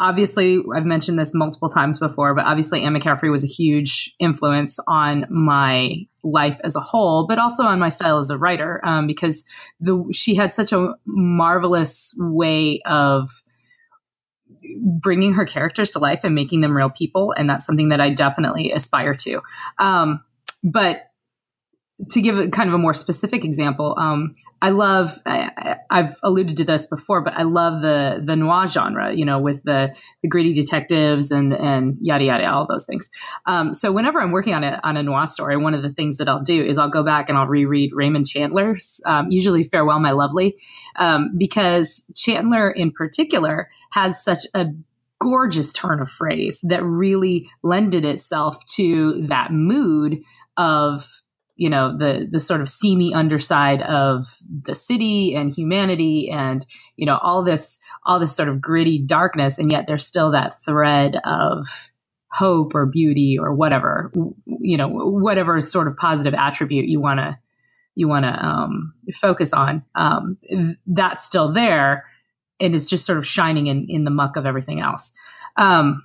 [0.00, 4.78] obviously I've mentioned this multiple times before, but obviously Anne McCaffrey was a huge influence
[4.88, 9.06] on my life as a whole, but also on my style as a writer um,
[9.06, 9.44] because
[9.78, 13.42] the she had such a marvelous way of
[14.82, 18.10] bringing her characters to life and making them real people, and that's something that I
[18.10, 19.42] definitely aspire to.
[19.78, 20.24] Um,
[20.62, 21.09] but
[22.08, 24.32] to give a kind of a more specific example, um,
[24.62, 25.20] I love.
[25.26, 29.12] I, have alluded to this before, but I love the the noir genre.
[29.14, 33.10] You know, with the the gritty detectives and and yada yada, all those things.
[33.46, 36.18] Um, so whenever I'm working on a on a noir story, one of the things
[36.18, 40.00] that I'll do is I'll go back and I'll reread Raymond Chandler's, um, usually "Farewell,
[40.00, 40.56] My Lovely,"
[40.96, 44.66] um, because Chandler in particular has such a
[45.20, 50.18] gorgeous turn of phrase that really lended itself to that mood
[50.56, 51.22] of
[51.60, 56.64] you know the the sort of seamy underside of the city and humanity and
[56.96, 60.58] you know all this all this sort of gritty darkness and yet there's still that
[60.64, 61.66] thread of
[62.32, 64.10] hope or beauty or whatever
[64.46, 67.38] you know whatever sort of positive attribute you want to
[67.94, 70.38] you want to um, focus on um,
[70.86, 72.04] that's still there
[72.60, 75.12] and it's just sort of shining in in the muck of everything else.
[75.56, 76.04] Um,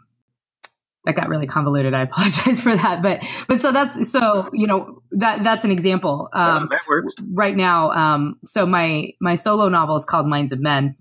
[1.06, 1.94] that got really convoluted.
[1.94, 6.30] I apologize for that, but but so that's so you know that that's an example.
[6.34, 7.92] Um, that works right now.
[7.92, 10.96] Um, so my my solo novel is called Minds of Men,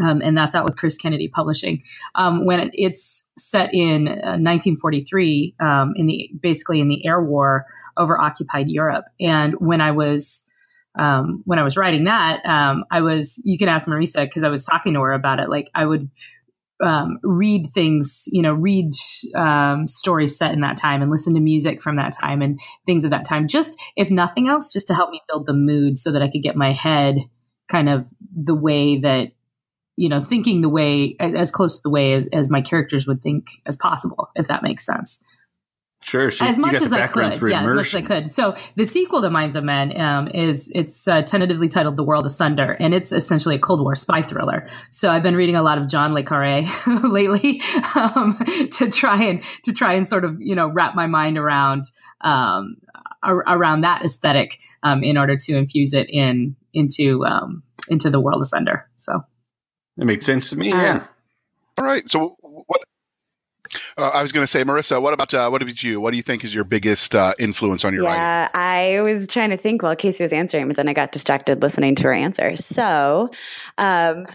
[0.00, 1.82] um, and that's out with Chris Kennedy Publishing.
[2.14, 7.22] Um, when it, it's set in uh, 1943, um, in the basically in the air
[7.22, 7.66] war
[7.96, 10.48] over occupied Europe, and when I was
[10.96, 14.48] um, when I was writing that, um, I was, you can ask Marisa because I
[14.48, 15.48] was talking to her about it.
[15.48, 16.08] Like I would
[16.82, 18.92] um, read things, you know, read
[19.34, 23.04] um, stories set in that time and listen to music from that time and things
[23.04, 23.46] of that time.
[23.46, 26.42] Just, if nothing else, just to help me build the mood so that I could
[26.42, 27.18] get my head
[27.68, 29.32] kind of the way that,
[29.96, 33.22] you know, thinking the way as, close to the way as, as my characters would
[33.22, 35.24] think as possible, if that makes sense.
[36.04, 36.30] Sure.
[36.30, 37.32] So as much as I could.
[37.40, 37.64] Yeah, immersion.
[37.64, 38.30] as much as I could.
[38.30, 42.26] So the sequel to Minds of Men um, is it's uh, tentatively titled The World
[42.26, 44.68] Asunder, and it's essentially a Cold War spy thriller.
[44.90, 46.62] So I've been reading a lot of John le Carre
[47.02, 47.62] lately
[47.94, 48.36] um,
[48.72, 51.84] to try and to try and sort of you know wrap my mind around
[52.20, 52.76] um,
[53.22, 58.42] around that aesthetic um, in order to infuse it in into um, into the World
[58.42, 58.90] Asunder.
[58.96, 59.24] So
[59.96, 60.70] that makes sense to me.
[60.70, 61.06] Uh, yeah.
[61.78, 62.02] All right.
[62.10, 62.43] So what
[63.96, 66.00] uh, I was going to say, Marisa, what about uh, what about you?
[66.00, 68.50] What do you think is your biggest uh, influence on your yeah, writing?
[68.54, 71.94] I was trying to think while Casey was answering, but then I got distracted listening
[71.96, 72.56] to her answer.
[72.56, 73.30] So,
[73.78, 74.26] um,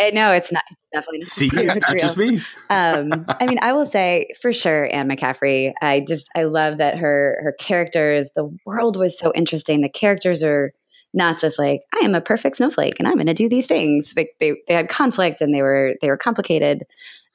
[0.00, 0.64] eh, no, it's not.
[0.70, 1.24] It's definitely not.
[1.24, 2.40] See, it's not just me.
[2.70, 5.72] um, I mean, I will say for sure, Anne McCaffrey.
[5.80, 8.30] I just I love that her her characters.
[8.34, 9.80] The world was so interesting.
[9.80, 10.72] The characters are
[11.14, 14.14] not just like I am a perfect snowflake and I'm going to do these things.
[14.16, 16.82] Like they they had conflict and they were they were complicated.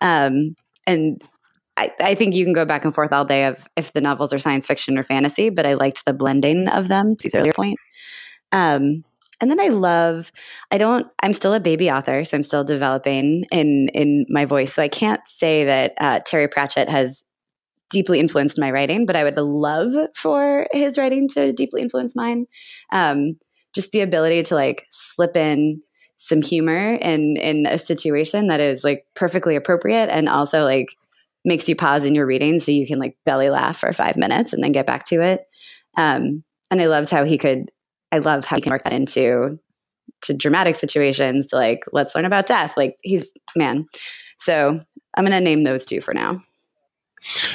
[0.01, 0.55] Um,
[0.89, 1.23] and
[1.78, 4.34] I, I, think you can go back and forth all day of if the novels
[4.34, 7.15] are science fiction or fantasy, but I liked the blending of them.
[7.15, 7.80] To earlier point.
[8.52, 9.06] Um,
[9.41, 10.32] and then I love.
[10.71, 11.12] I don't.
[11.23, 14.73] I'm still a baby author, so I'm still developing in in my voice.
[14.73, 17.23] So I can't say that uh, Terry Pratchett has
[17.89, 22.45] deeply influenced my writing, but I would love for his writing to deeply influence mine.
[22.91, 23.39] Um,
[23.73, 25.82] just the ability to like slip in
[26.21, 30.97] some humor in in a situation that is like perfectly appropriate and also like
[31.45, 34.51] makes you pause in your reading so you can like belly laugh for five minutes
[34.51, 35.47] and then get back to it.
[35.95, 37.71] Um, and I loved how he could.
[38.12, 39.60] I love how he can work that into
[40.23, 41.47] to dramatic situations.
[41.47, 42.75] To like, let's learn about death.
[42.75, 43.88] Like he's man.
[44.38, 44.82] So
[45.15, 46.41] I'm going to name those two for now.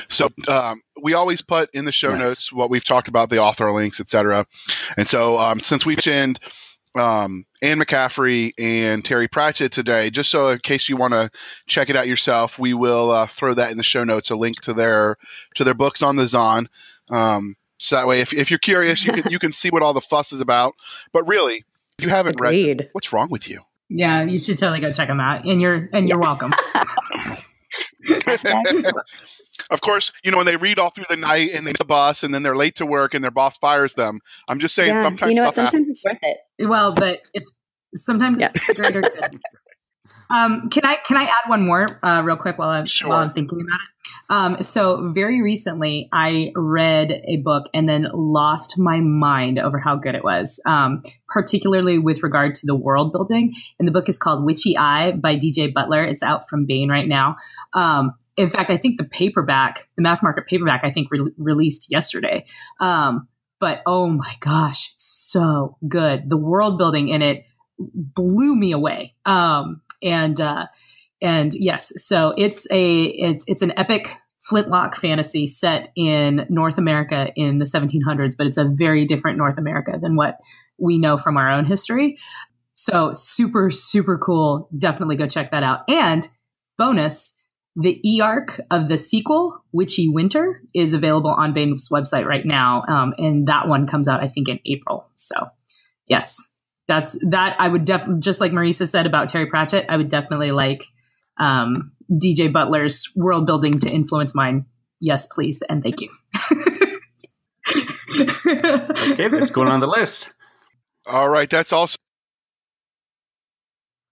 [0.09, 2.19] So um, we always put in the show nice.
[2.19, 4.47] notes what we've talked about, the author links, etc.
[4.97, 6.41] And so um, since we've mentioned
[6.95, 10.11] um, Anne McCaffrey and Terry Pratchett today.
[10.11, 11.31] Just so in case you want to
[11.67, 14.61] check it out yourself, we will uh, throw that in the show notes, a link
[14.63, 15.17] to their
[15.55, 16.69] to their books on the Zon.
[17.11, 19.93] Um, so that way, if, if you're curious, you can you can see what all
[19.93, 20.75] the fuss is about.
[21.13, 21.65] But really,
[21.99, 22.81] if you haven't Agreed.
[22.81, 23.61] read, what's wrong with you?
[23.89, 26.53] Yeah, you should totally go check them out, and you're and you're welcome.
[29.71, 31.85] of course, you know when they read all through the night and they miss the
[31.85, 34.21] bus and then they're late to work and their boss fires them.
[34.49, 35.89] I'm just saying, yeah, sometimes you know what, sometimes happens.
[35.89, 36.69] it's worth it.
[36.69, 37.51] Well, but it's
[37.95, 38.51] sometimes yeah.
[38.55, 39.41] it's greater good.
[40.31, 43.11] Um, can I can I add one more uh, real quick while I'm sure.
[43.11, 43.95] while I'm thinking about it?
[44.31, 49.97] Um, so very recently, I read a book and then lost my mind over how
[49.97, 53.53] good it was, um, particularly with regard to the world building.
[53.79, 56.03] And the book is called Witchy Eye by DJ Butler.
[56.05, 57.37] It's out from Baen right now.
[57.75, 61.91] Um, in fact, I think the paperback, the mass market paperback, I think re- released
[61.91, 62.45] yesterday.
[62.81, 63.29] Um,
[63.61, 66.29] but oh my gosh, it's so good.
[66.29, 67.45] The world building in it
[67.79, 69.15] blew me away.
[69.25, 70.67] Um, and uh,
[71.21, 77.33] and yes, so it's a it's it's an epic flintlock fantasy set in North America
[77.35, 80.37] in the 1700s, but it's a very different North America than what
[80.79, 82.19] we know from our own history.
[82.75, 84.69] So super super cool.
[84.77, 85.81] Definitely go check that out.
[85.89, 86.29] And
[86.77, 87.35] bonus,
[87.77, 92.83] the e arc of the sequel, Witchy Winter, is available on Baen's website right now,
[92.89, 95.09] um, and that one comes out, I think, in April.
[95.17, 95.35] So,
[96.07, 96.37] yes,
[96.87, 97.57] that's that.
[97.59, 100.85] I would definitely, just like Marisa said about Terry Pratchett, I would definitely like
[101.39, 104.67] um, DJ Butler's world building to influence mine.
[105.01, 106.11] Yes, please, and thank you.
[108.47, 110.31] okay, that's going on the list.
[111.07, 111.99] All right, that's also.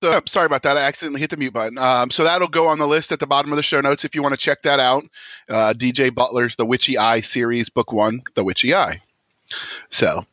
[0.02, 0.76] So, sorry about that.
[0.76, 1.78] I accidentally hit the mute button.
[1.78, 4.16] Um, so that'll go on the list at the bottom of the show notes if
[4.16, 5.04] you want to check that out.
[5.48, 8.96] Uh, DJ Butler's The Witchy Eye series, book one, The Witchy Eye.
[9.90, 10.26] So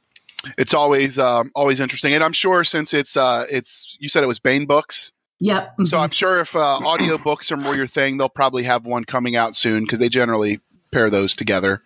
[0.57, 4.27] it's always um, always interesting, and I'm sure since it's uh, it's you said it
[4.27, 5.11] was Baen Books.
[5.39, 5.75] Yep.
[5.85, 9.05] So I'm sure if uh, audio books are more your thing, they'll probably have one
[9.05, 10.59] coming out soon because they generally
[10.91, 11.81] pair those together.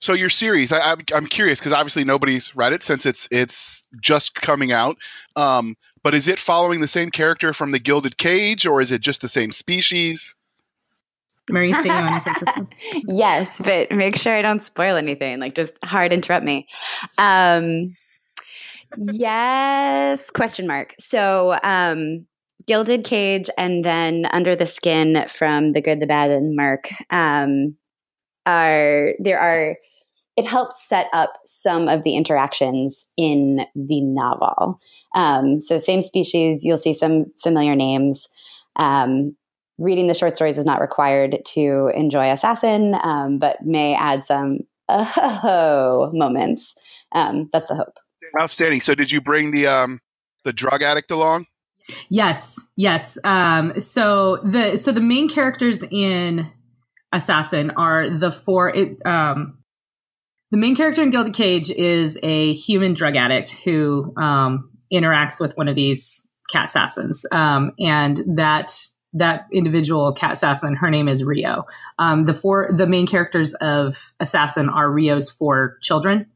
[0.00, 4.34] So your series, I, am curious because obviously nobody's read it since it's it's just
[4.36, 4.96] coming out.
[5.34, 9.00] Um, but is it following the same character from the Gilded Cage, or is it
[9.00, 10.36] just the same species?
[11.50, 15.40] Marisa, you want this yes, but make sure I don't spoil anything.
[15.40, 16.68] Like, just hard interrupt me.
[17.16, 17.94] Um,
[18.96, 20.94] yes, question mark.
[20.98, 22.26] So, um,
[22.66, 27.76] Gilded Cage and then Under the Skin from The Good, the Bad, and Merc um,
[28.44, 29.76] are there are
[30.36, 34.78] it helps set up some of the interactions in the novel.
[35.16, 38.28] Um, so, same species, you'll see some familiar names.
[38.76, 39.34] Um,
[39.78, 44.58] reading the short stories is not required to enjoy Assassin, um, but may add some
[44.88, 46.76] oh moments.
[47.12, 47.98] Um, that's the hope.
[48.40, 48.80] Outstanding.
[48.80, 50.00] So, did you bring the um,
[50.44, 51.46] the drug addict along?
[52.10, 53.18] Yes, yes.
[53.24, 56.50] Um, so the so the main characters in
[57.12, 58.74] Assassin are the four.
[58.74, 59.58] It, um,
[60.50, 65.56] the main character in Gilded Cage is a human drug addict who um, interacts with
[65.56, 68.72] one of these cat assassins, um, and that
[69.14, 71.64] that individual cat assassin, her name is Rio.
[71.98, 76.26] Um, the four the main characters of Assassin are Rio's four children,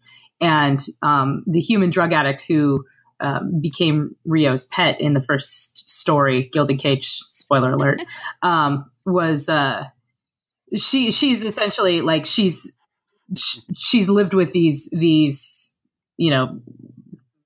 [0.40, 2.84] and um, the human drug addict who
[3.20, 7.08] um, became Rio's pet in the first story, Gilded Cage.
[7.08, 8.02] Spoiler alert.
[8.42, 9.84] Um, was uh,
[10.76, 11.12] she?
[11.12, 12.72] She's essentially like she's
[13.76, 15.72] she's lived with these these
[16.16, 16.60] you know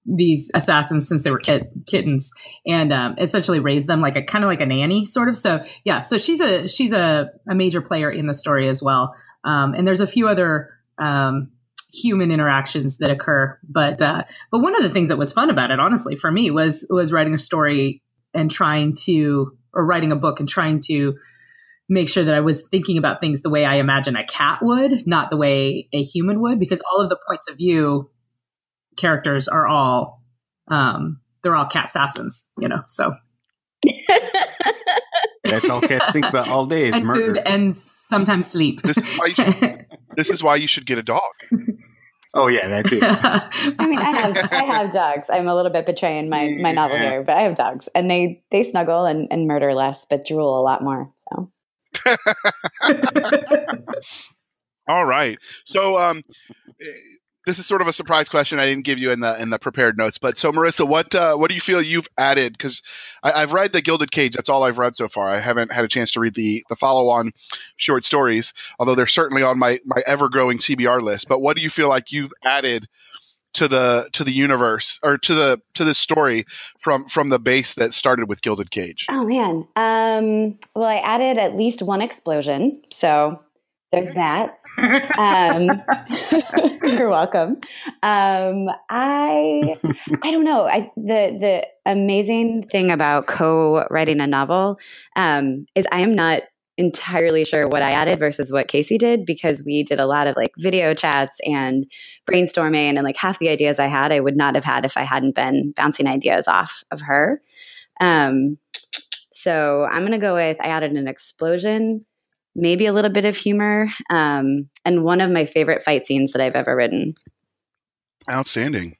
[0.07, 2.33] these assassins since they were kit- kittens
[2.67, 5.37] and um, essentially raised them like a kind of like a nanny sort of.
[5.37, 9.15] So yeah so she's a she's a, a major player in the story as well.
[9.45, 11.51] Um, and there's a few other um,
[11.93, 15.71] human interactions that occur but uh, but one of the things that was fun about
[15.71, 18.03] it honestly for me was was writing a story
[18.35, 21.15] and trying to or writing a book and trying to
[21.89, 25.07] make sure that I was thinking about things the way I imagine a cat would,
[25.07, 28.11] not the way a human would, because all of the points of view
[28.97, 30.23] characters are all
[30.69, 32.83] um, they're all cat assassins, you know.
[32.87, 33.15] So
[35.45, 37.35] that's all cats think about all day is and murder.
[37.35, 38.83] food and sometimes sleep.
[38.83, 39.87] This is why you should,
[40.17, 41.21] this is why you should get a dog.
[42.35, 43.03] Oh yeah, that's it.
[43.03, 45.29] I mean, I have I have dogs.
[45.31, 47.11] I'm a little bit betraying my my novel Yeah.
[47.11, 50.61] here, but I have dogs, and they they snuggle and, and murder less, but drool
[50.61, 51.13] a lot more.
[51.31, 51.51] So
[54.89, 55.39] All right.
[55.65, 56.23] So um
[57.47, 59.59] this is sort of a surprise question I didn't give you in the in the
[59.59, 60.19] prepared notes.
[60.19, 62.53] But so Marisa, what uh, what do you feel you've added?
[62.53, 62.83] Because
[63.23, 64.35] I've read the Gilded Cage.
[64.35, 65.29] That's all I've read so far.
[65.29, 67.33] I haven't had a chance to read the the follow on
[67.77, 71.29] short stories, although they're certainly on my my ever growing TBR list.
[71.29, 72.87] But what do you feel like you've added
[73.55, 76.45] to the to the universe or to the to this story
[76.81, 79.07] from from the base that started with Gilded Cage?
[79.09, 79.67] Oh man.
[79.77, 83.41] Um, well, I added at least one explosion, so
[83.97, 84.59] there's that.
[85.19, 85.83] Um,
[86.99, 87.59] you're welcome.
[88.03, 89.77] Um, I
[90.23, 90.67] I don't know.
[90.67, 94.79] I the the amazing thing about co-writing a novel
[95.17, 96.43] um, is I am not
[96.77, 100.37] entirely sure what I added versus what Casey did because we did a lot of
[100.37, 101.91] like video chats and
[102.31, 105.03] brainstorming and like half the ideas I had I would not have had if I
[105.03, 107.41] hadn't been bouncing ideas off of her.
[107.99, 108.59] Um,
[109.33, 112.03] so I'm gonna go with I added an explosion,
[112.57, 116.43] maybe a little bit of humor, um, and one of my favorite fight scenes that
[116.43, 117.15] I've ever written.
[118.29, 118.97] Outstanding.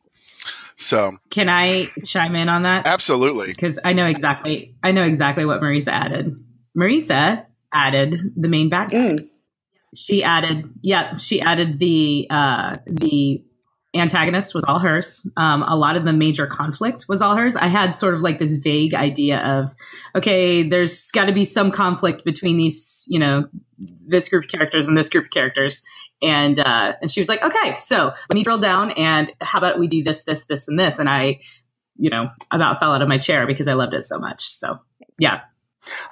[0.77, 2.87] So Can I chime in on that?
[2.87, 3.49] absolutely.
[3.49, 6.37] Because I know exactly I know exactly what Marisa added.
[6.77, 8.99] Marisa added the main bad guy.
[9.17, 9.29] Mm.
[9.97, 13.43] she added yeah she added the uh the
[13.95, 15.27] antagonist was all hers.
[15.37, 17.57] Um a lot of the major conflict was all hers.
[17.57, 19.69] I had sort of like this vague idea of
[20.15, 24.89] okay there's got to be some conflict between these you know this group of characters
[24.89, 25.83] and this group of characters.
[26.23, 29.79] And uh and she was like okay so let me drill down and how about
[29.79, 30.99] we do this this this and this?
[30.99, 31.39] And i
[31.99, 34.43] you know about fell out of my chair because i loved it so much.
[34.43, 34.79] So
[35.19, 35.41] yeah.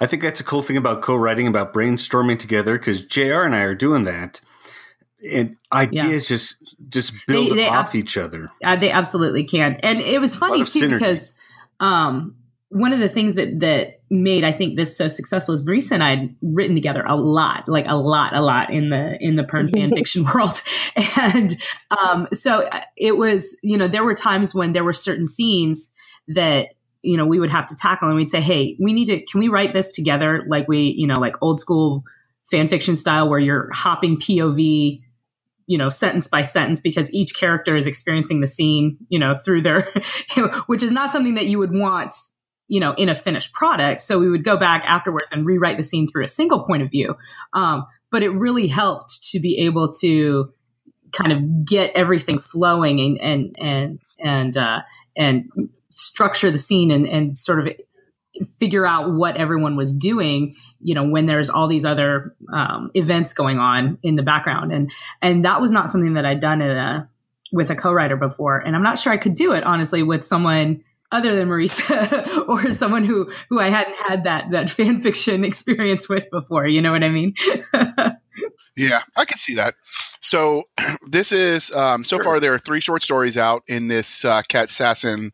[0.01, 3.45] I think that's a cool thing about co-writing, about brainstorming together, because J.R.
[3.45, 4.41] and I are doing that,
[5.33, 6.37] and ideas yeah.
[6.37, 8.51] just just build they, they off abs- each other.
[8.63, 10.99] Uh, they absolutely can, and it was funny too synergy.
[10.99, 11.35] because
[11.81, 12.37] um,
[12.69, 16.03] one of the things that that made I think this so successful is Marisa and
[16.03, 19.45] I had written together a lot, like a lot, a lot in the in the
[19.45, 20.61] Pern fan fiction world,
[21.17, 21.57] and
[22.03, 25.93] um, so uh, it was you know there were times when there were certain scenes
[26.29, 26.69] that
[27.03, 29.39] you know we would have to tackle and we'd say hey we need to can
[29.39, 32.03] we write this together like we you know like old school
[32.51, 35.01] fan fiction style where you're hopping pov
[35.67, 39.63] you know sentence by sentence because each character is experiencing the scene you know through
[39.63, 39.89] their
[40.67, 42.15] which is not something that you would want
[42.69, 44.01] you know in a finished product.
[44.01, 46.91] So we would go back afterwards and rewrite the scene through a single point of
[46.91, 47.17] view.
[47.53, 50.53] Um, but it really helped to be able to
[51.13, 54.83] kind of get everything flowing and and and and uh,
[55.17, 55.51] and
[55.91, 57.73] structure the scene and, and sort of
[58.59, 63.33] figure out what everyone was doing you know when there's all these other um, events
[63.33, 64.73] going on in the background.
[64.73, 67.09] And and that was not something that i'd done in a
[67.53, 68.59] with a co-writer before.
[68.59, 72.71] And i'm not sure i could do it honestly with someone other than marisa or
[72.71, 76.67] someone who who i hadn't had that that fan fiction experience with before.
[76.67, 77.35] You know what i mean?
[78.77, 79.75] Yeah i can see that.
[80.21, 80.65] So
[81.07, 82.25] this is um, so sure.
[82.25, 85.33] far there are three short stories out in this uh, cat assassin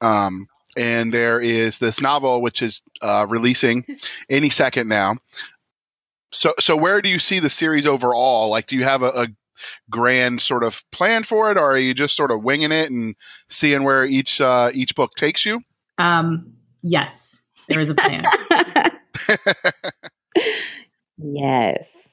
[0.00, 3.84] um, and there is this novel which is uh, releasing
[4.30, 5.16] any second now.
[6.32, 8.48] So, so where do you see the series overall?
[8.50, 9.28] Like, do you have a, a
[9.90, 13.14] grand sort of plan for it, or are you just sort of winging it and
[13.48, 15.60] seeing where each uh, each book takes you?
[15.98, 18.24] Um, yes, there is a plan.
[21.18, 22.08] yes.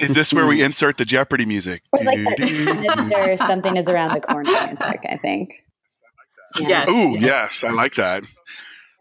[0.00, 1.82] Is this where we insert the Jeopardy music?
[1.92, 3.38] Or like Mr.
[3.46, 5.63] Something is around the corner music, I think.
[6.58, 6.88] Yeah.
[6.88, 7.22] Ooh, yes.
[7.22, 8.22] yes, I like that.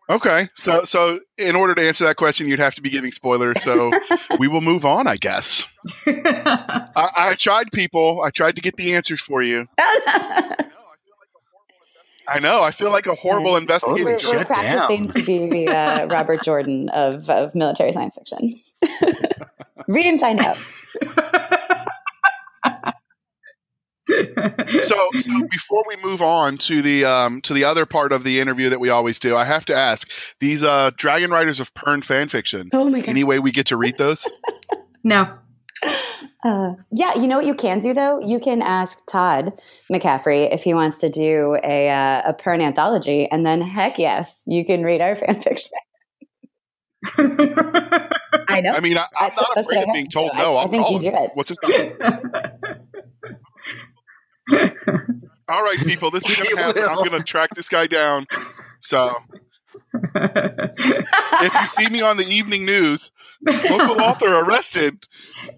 [0.10, 3.64] Okay, so so in order to answer that question, you'd have to be giving spoilers.
[3.64, 3.89] So
[4.39, 5.66] we will move on, I guess.
[6.06, 8.22] I, I, tried, people.
[8.22, 9.68] I tried to get the answers for you.
[12.28, 12.64] I know.
[12.64, 14.04] I feel like a horrible investigator.
[14.06, 15.16] We're, we're practicing down.
[15.16, 18.60] to be the uh, Robert Jordan of, of military science fiction.
[19.88, 20.58] Read and find out.
[24.84, 28.39] So, so before we move on to the um, to the other part of the
[28.39, 30.09] interview that we always do, I have to ask
[30.39, 32.70] these uh, Dragon Riders of Pern fan fiction.
[32.74, 33.09] Oh my god!
[33.09, 34.28] Any way we get to read those?
[35.03, 35.38] no.
[36.43, 38.20] Uh, yeah, you know what you can do though?
[38.20, 39.53] You can ask Todd
[39.91, 44.38] McCaffrey if he wants to do a uh, a Pern anthology, and then heck yes,
[44.45, 45.72] you can read our fan fiction.
[48.49, 48.72] I know.
[48.72, 50.55] I mean, I, am not afraid of being told no.
[50.55, 51.32] I, I think you do it.
[51.34, 51.97] What's his name?
[55.50, 56.84] All right, people, this is gonna happen.
[56.84, 58.28] I'm gonna track this guy down.
[58.82, 59.16] So
[59.94, 63.12] if you see me on the evening news,
[63.46, 65.08] local author arrested.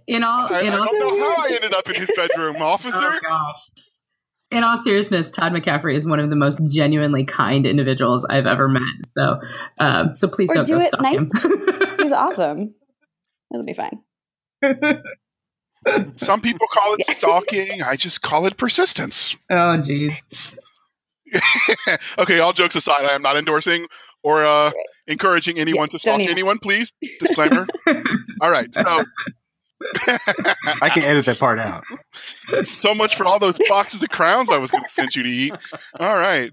[0.07, 2.61] In all, I, in I all, don't know how I ended up in his bedroom,
[2.61, 2.97] officer.
[3.01, 3.69] Oh gosh.
[4.51, 8.69] In all seriousness, Todd McCaffrey is one of the most genuinely kind individuals I've ever
[8.69, 8.83] met.
[9.17, 9.39] So,
[9.79, 11.15] uh, so please or don't do go stalk nice.
[11.15, 11.31] him.
[11.97, 12.75] He's awesome.
[13.51, 14.03] It'll be fine.
[16.15, 17.81] Some people call it stalking.
[17.81, 19.35] I just call it persistence.
[19.49, 20.17] Oh, jeez.
[22.17, 23.87] okay, all jokes aside, I am not endorsing
[24.23, 24.71] or uh,
[25.07, 26.93] encouraging anyone yeah, to stalk anyone, please.
[27.19, 27.67] Disclaimer.
[28.41, 29.03] all right, so.
[30.81, 31.83] I can edit that part out.
[32.63, 35.29] So much for all those boxes of crowns I was going to send you to
[35.29, 35.53] eat.
[35.99, 36.51] All right.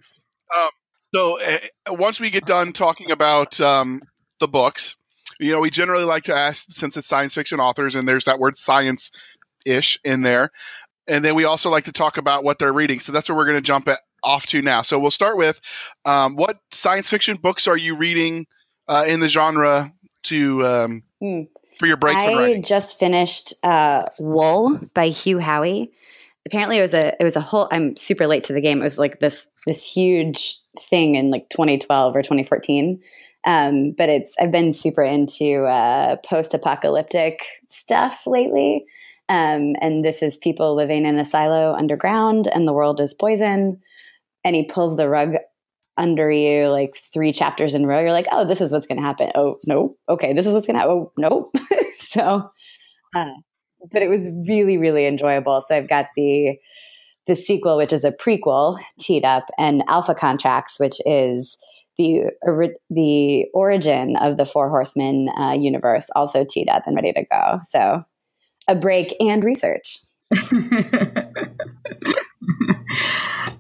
[0.55, 0.69] Um,
[1.15, 1.59] so uh,
[1.91, 4.03] once we get done talking about um,
[4.41, 4.97] the books,
[5.43, 8.39] you know, we generally like to ask since it's science fiction authors and there's that
[8.39, 9.11] word science
[9.67, 10.51] ish in there.
[11.09, 13.01] And then we also like to talk about what they're reading.
[13.01, 14.83] So that's what we're going to jump at, off to now.
[14.83, 15.61] So we'll start with
[16.05, 18.47] um, what science fiction books are you reading
[18.89, 19.93] uh, in the genre
[20.25, 21.49] to um, mm.
[21.79, 22.25] for your breaks?
[22.25, 25.91] I just finished uh, Wool by Hugh Howey.
[26.47, 27.69] Apparently, it was a it was a whole.
[27.71, 28.81] I'm super late to the game.
[28.81, 33.01] It was like this this huge thing in like 2012 or 2014
[33.45, 38.85] um, but it's I've been super into uh, post-apocalyptic stuff lately,
[39.29, 43.81] um, and this is people living in a silo underground, and the world is poison.
[44.45, 45.35] And he pulls the rug
[45.97, 48.01] under you like three chapters in a row.
[48.01, 49.31] You're like, oh, this is what's going to happen.
[49.35, 50.97] Oh no, okay, this is what's going to happen.
[50.97, 51.51] Oh no,
[51.93, 52.51] so.
[53.15, 53.35] Uh,
[53.91, 55.63] but it was really really enjoyable.
[55.63, 56.57] So I've got the
[57.27, 61.57] the sequel, which is a prequel, teed up, and Alpha Contracts, which is
[61.99, 62.31] the
[62.91, 67.61] the origin of the Four Horsemen uh, universe also teed up and ready to go.
[67.63, 68.05] So
[68.69, 69.99] a break and research.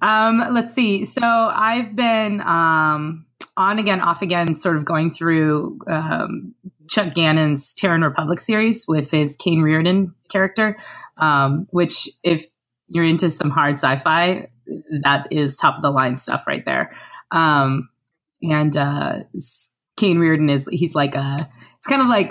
[0.00, 1.04] um, let's see.
[1.04, 3.26] So I've been um,
[3.56, 6.54] on again, off again, sort of going through um,
[6.88, 10.78] Chuck Gannon's Terran Republic series with his Caine Riordan character,
[11.18, 12.46] um, which, if
[12.88, 14.48] you're into some hard sci fi,
[15.02, 16.94] that is top of the line stuff right there.
[17.30, 17.88] Um,
[18.42, 19.20] and uh,
[19.96, 21.36] Caine Riordan is, he's like a,
[21.78, 22.30] it's kind of like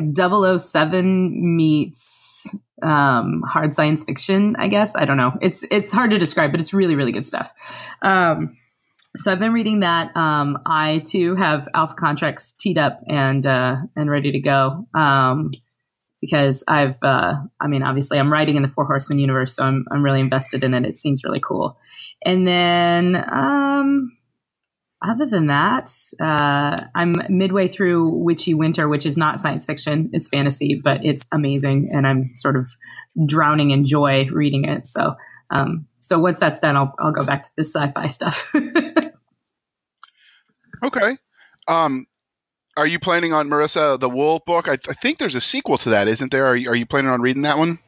[0.59, 4.95] 007 meets um, hard science fiction, I guess.
[4.95, 5.33] I don't know.
[5.41, 7.53] It's, it's hard to describe, but it's really, really good stuff.
[8.01, 8.57] Um,
[9.15, 10.15] so I've been reading that.
[10.15, 15.51] Um, I too have alpha contracts teed up and uh, and ready to go um,
[16.21, 16.95] because I've.
[17.03, 20.21] Uh, I mean, obviously, I'm writing in the Four Horsemen universe, so I'm I'm really
[20.21, 20.85] invested in it.
[20.85, 21.77] It seems really cool.
[22.25, 24.15] And then, um,
[25.01, 25.89] other than that,
[26.19, 31.27] uh, I'm midway through Witchy Winter, which is not science fiction; it's fantasy, but it's
[31.31, 32.67] amazing, and I'm sort of
[33.25, 34.87] drowning in joy reading it.
[34.87, 35.15] So.
[35.53, 38.53] Um, so once that's done, I'll, I'll go back to the sci-fi stuff.
[40.83, 41.17] Okay.
[41.67, 42.07] Um,
[42.77, 44.67] are you planning on Marisa the Wool book?
[44.67, 46.45] I, I, think there's a sequel to that, isn't there?
[46.45, 47.79] Are you, are you planning on reading that one?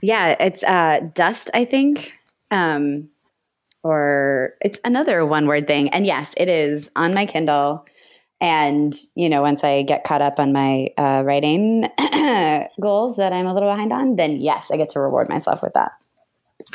[0.00, 2.18] Yeah, it's uh, Dust, I think,
[2.50, 3.10] um,
[3.88, 5.88] or it's another one-word thing.
[5.90, 7.84] And yes, it is on my Kindle.
[8.40, 11.82] And you know, once I get caught up on my uh, writing
[12.80, 15.72] goals that I'm a little behind on, then yes, I get to reward myself with
[15.72, 15.92] that.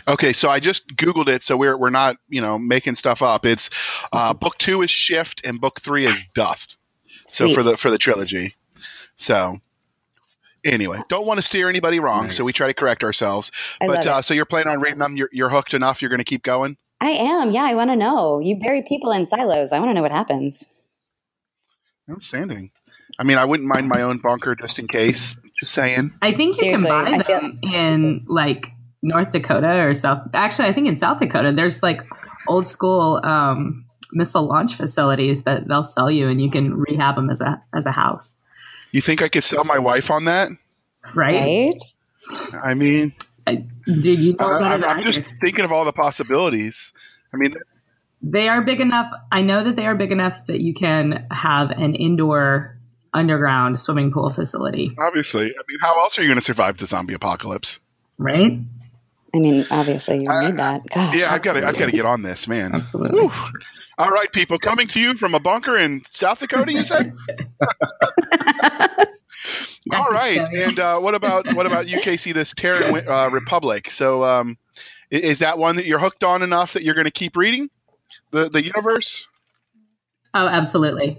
[0.08, 3.46] Okay, so I just googled it, so we're we're not you know making stuff up.
[3.46, 3.70] It's
[4.12, 6.78] uh, book two is Shift and book three is Dust.
[7.26, 7.50] Sweet.
[7.50, 8.56] So for the for the trilogy.
[9.16, 9.60] So
[10.66, 12.38] anyway, don't want to steer anybody wrong, nice.
[12.38, 13.52] so we try to correct ourselves.
[13.82, 15.16] I but uh, so you're planning on reading them.
[15.16, 16.02] You're, you're hooked enough.
[16.02, 16.78] You're going to keep going.
[17.04, 17.52] I am.
[17.52, 18.40] Yeah, I want to know.
[18.40, 19.72] You bury people in silos.
[19.72, 20.68] I want to know what happens.
[22.10, 22.72] Outstanding.
[23.20, 25.36] I mean, I wouldn't mind my own bunker just in case.
[25.60, 26.14] Just saying.
[26.22, 30.28] I think you Seriously, can buy them feel- in like North Dakota or South.
[30.34, 32.02] Actually, I think in South Dakota, there's like
[32.48, 37.30] old school um, missile launch facilities that they'll sell you, and you can rehab them
[37.30, 38.38] as a as a house.
[38.92, 40.50] You think I could sell my wife on that?
[41.14, 41.74] Right.
[42.32, 42.54] right?
[42.64, 43.14] I mean,
[43.46, 46.94] I, did you know I, I'm, I'm just thinking of all the possibilities.
[47.34, 47.56] I mean,
[48.22, 49.12] they are big enough.
[49.32, 52.78] I know that they are big enough that you can have an indoor
[53.14, 54.96] underground swimming pool facility.
[54.98, 57.80] Obviously, I mean, how else are you going to survive the zombie apocalypse?
[58.18, 58.60] Right.
[59.36, 60.84] I mean, obviously you need that.
[60.90, 62.74] Gosh, yeah, I've got to, I've got to get on this, man.
[62.74, 63.20] Absolutely.
[63.20, 63.32] Whew.
[63.98, 66.72] All right, people, coming to you from a bunker in South Dakota.
[66.72, 67.14] You said.
[69.94, 72.34] All right, and uh, what about what about UKC?
[72.34, 73.92] This Terran uh, Republic.
[73.92, 74.58] So, um,
[75.10, 77.70] is that one that you're hooked on enough that you're going to keep reading
[78.32, 79.28] the the universe?
[80.34, 81.18] Oh, absolutely.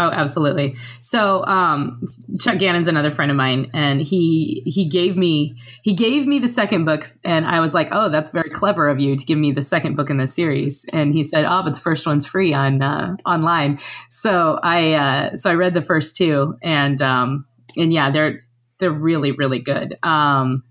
[0.00, 0.76] Oh, absolutely.
[1.02, 2.02] So, um,
[2.38, 6.48] Chuck Gannon's another friend of mine, and he he gave me he gave me the
[6.48, 9.52] second book, and I was like, "Oh, that's very clever of you to give me
[9.52, 12.54] the second book in the series." And he said, "Oh, but the first one's free
[12.54, 13.78] on uh, online."
[14.08, 17.44] So I uh, so I read the first two, and um,
[17.76, 18.42] and yeah, they're
[18.78, 19.98] they're really really good.
[20.02, 20.62] Um,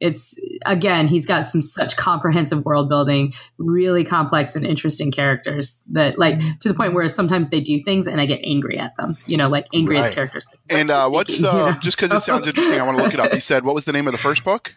[0.00, 6.18] it's again he's got some such comprehensive world building really complex and interesting characters that
[6.18, 9.16] like to the point where sometimes they do things and i get angry at them
[9.26, 10.04] you know like angry right.
[10.04, 11.72] at the characters and uh, what's uh, you know?
[11.80, 12.16] just because so.
[12.16, 14.06] it sounds interesting i want to look it up you said what was the name
[14.06, 14.74] of the first book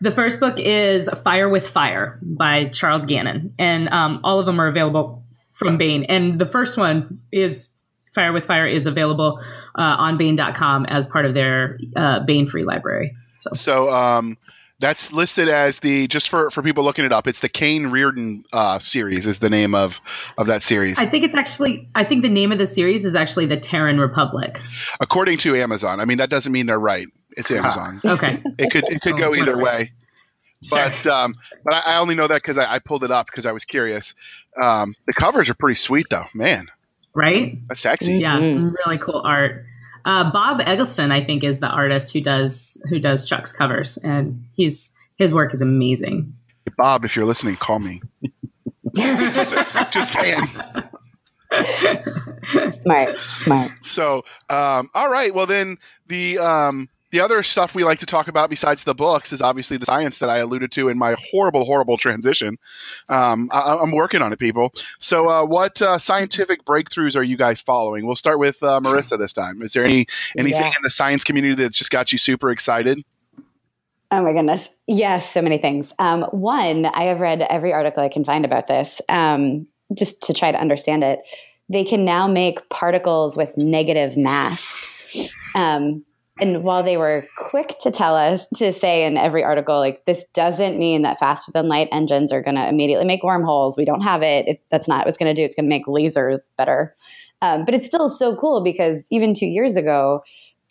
[0.00, 4.60] the first book is fire with fire by charles gannon and um, all of them
[4.60, 7.72] are available from baen and the first one is
[8.14, 9.40] fire with fire is available
[9.76, 14.36] uh, on baen.com as part of their uh, baen free library so, so um,
[14.78, 17.26] that's listed as the just for for people looking it up.
[17.26, 20.00] It's the Caine Riordan uh, series is the name of
[20.36, 20.98] of that series.
[20.98, 21.88] I think it's actually.
[21.94, 24.60] I think the name of the series is actually the Terran Republic.
[25.00, 27.06] According to Amazon, I mean that doesn't mean they're right.
[27.36, 28.00] It's Amazon.
[28.06, 29.92] okay, it could it could go either way.
[30.70, 31.12] But sure.
[31.12, 31.34] um,
[31.64, 33.66] but I, I, only know that because I, I, pulled it up because I was
[33.66, 34.14] curious.
[34.60, 36.68] Um, the covers are pretty sweet though, man.
[37.14, 37.58] Right?
[37.68, 38.14] That's sexy.
[38.14, 38.56] Yeah, mm-hmm.
[38.56, 39.66] some really cool art.
[40.06, 44.42] Uh, Bob Eggleston, I think, is the artist who does who does Chuck's covers, and
[44.54, 46.32] he's his work is amazing.
[46.76, 48.00] Bob, if you're listening, call me.
[48.94, 49.54] just,
[49.90, 50.44] just saying.
[52.82, 53.72] smart, smart.
[53.82, 55.34] So, um, all right.
[55.34, 59.32] Well, then the um, the other stuff we like to talk about besides the books
[59.32, 62.58] is obviously the science that I alluded to in my horrible, horrible transition.
[63.08, 64.70] Um, I, am working on it, people.
[64.98, 68.04] So, uh, what uh, scientific breakthroughs are you guys following?
[68.04, 69.62] We'll start with uh, Marisa this time.
[69.62, 70.06] Is there any
[70.36, 70.68] anything yeah.
[70.68, 73.02] in the science community that's just got you super excited?
[74.10, 74.68] Oh my goodness.
[74.86, 75.94] Yes, so many things.
[75.98, 80.34] Um, one, I have read every article I can find about this um, just to
[80.34, 81.20] try to understand it.
[81.70, 84.76] They can now make particles with negative mass.
[85.54, 86.04] Um,
[86.38, 90.24] and while they were quick to tell us to say in every article, like this
[90.34, 93.76] doesn't mean that faster than light engines are going to immediately make wormholes.
[93.78, 94.46] We don't have it.
[94.46, 95.44] it that's not what's going to do.
[95.44, 96.94] It's going to make lasers better.
[97.42, 100.22] Um, but it's still so cool because even two years ago,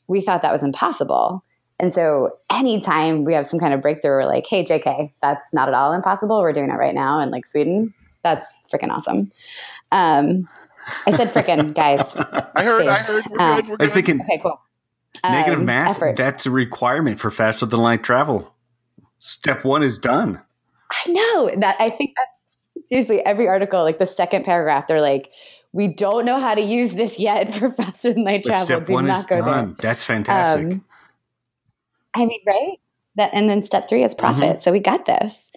[0.07, 1.43] we thought that was impossible.
[1.79, 5.67] And so anytime we have some kind of breakthrough, we're like, hey, JK, that's not
[5.67, 6.41] at all impossible.
[6.41, 7.93] We're doing it right now in like Sweden.
[8.23, 9.31] That's freaking awesome.
[9.91, 10.47] Um,
[11.05, 12.15] I said freaking, guys.
[12.55, 12.79] I heard.
[12.81, 12.89] Safe.
[12.89, 13.25] I heard.
[13.29, 13.67] We're Uh, good.
[13.69, 14.05] We're I was good.
[14.05, 14.59] thinking Okay, cool.
[15.23, 16.15] Negative Um, mass, effort.
[16.15, 18.53] that's a requirement for faster than light travel.
[19.19, 20.41] Step one is done.
[20.91, 21.75] I know that.
[21.79, 22.27] I think that
[22.89, 25.31] seriously, every article, like the second paragraph, they're like,
[25.71, 28.65] we don't know how to use this yet for faster than light But travel.
[28.65, 29.75] step Do one not is go done.
[29.81, 30.73] That's fantastic.
[30.73, 30.85] Um,
[32.15, 32.77] I mean, right?
[33.15, 34.43] That and then step three is profit.
[34.43, 34.59] Mm-hmm.
[34.59, 35.51] So we got this.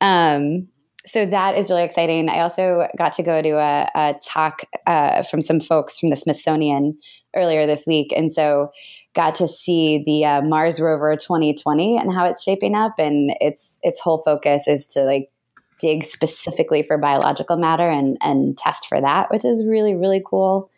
[0.00, 0.68] Um,
[1.04, 2.28] so that is really exciting.
[2.28, 6.16] I also got to go to a, a talk uh, from some folks from the
[6.16, 6.98] Smithsonian
[7.34, 8.70] earlier this week, and so
[9.16, 12.94] got to see the uh, Mars rover 2020 and how it's shaping up.
[12.98, 15.28] And its its whole focus is to like
[15.80, 20.70] dig specifically for biological matter and and test for that, which is really really cool.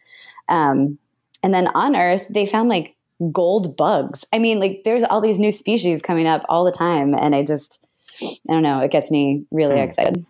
[0.49, 0.99] Um,
[1.43, 2.97] and then on Earth, they found like
[3.33, 4.25] gold bugs.
[4.33, 7.45] I mean, like there's all these new species coming up all the time, and I
[7.45, 7.81] just
[8.23, 9.83] I don't know, it gets me really Hmm.
[9.83, 10.27] excited.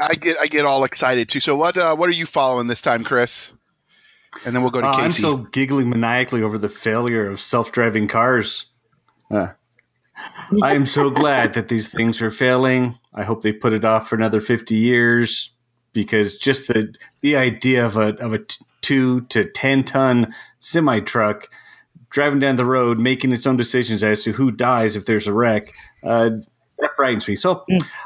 [0.00, 0.36] I get.
[0.38, 1.40] I get all excited too.
[1.40, 1.76] So what?
[1.76, 3.52] Uh, what are you following this time, Chris?
[4.44, 5.18] And then we'll go to I'm Casey.
[5.18, 8.66] still giggling maniacally over the failure of self-driving cars.
[9.30, 9.48] Uh,
[10.62, 12.98] I am so glad that these things are failing.
[13.14, 15.52] I hope they put it off for another 50 years
[15.92, 21.00] because just the the idea of a of a t- two to 10 ton semi
[21.00, 21.48] truck
[22.10, 25.32] driving down the road, making its own decisions as to who dies if there's a
[25.32, 26.30] wreck, uh,
[26.78, 27.34] that frightens me.
[27.34, 27.64] So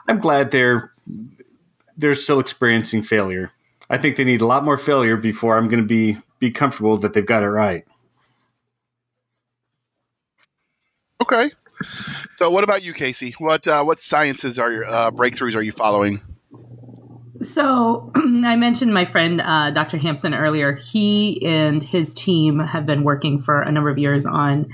[0.08, 0.92] I'm glad they're
[1.96, 3.52] they're still experiencing failure.
[3.90, 6.96] I think they need a lot more failure before I'm going to be be comfortable
[6.96, 7.84] that they've got it right.
[11.30, 11.50] okay.
[12.36, 13.34] So what about you, Casey?
[13.38, 16.20] What uh, what sciences are your uh, breakthroughs are you following?
[17.42, 19.96] So I mentioned my friend uh, Dr.
[19.96, 20.74] Hampson earlier.
[20.74, 24.68] He and his team have been working for a number of years on.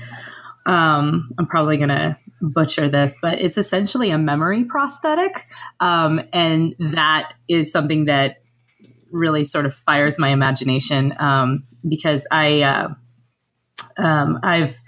[0.65, 5.47] Um, I'm probably going to butcher this, but it's essentially a memory prosthetic,
[5.79, 8.37] um, and that is something that
[9.11, 12.87] really sort of fires my imagination um, because I uh,
[13.97, 14.81] um, I've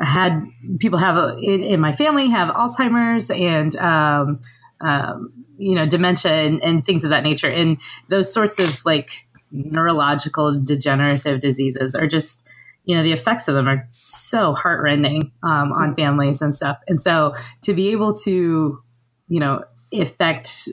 [0.00, 0.44] had
[0.78, 4.40] people have a, in, in my family have Alzheimer's and um,
[4.80, 7.50] um, you know dementia and, and things of that nature.
[7.50, 12.46] And those sorts of like neurological degenerative diseases are just
[12.84, 16.78] you know the effects of them are so heartrending um, on families and stuff.
[16.88, 18.82] And so to be able to
[19.28, 20.68] you know effect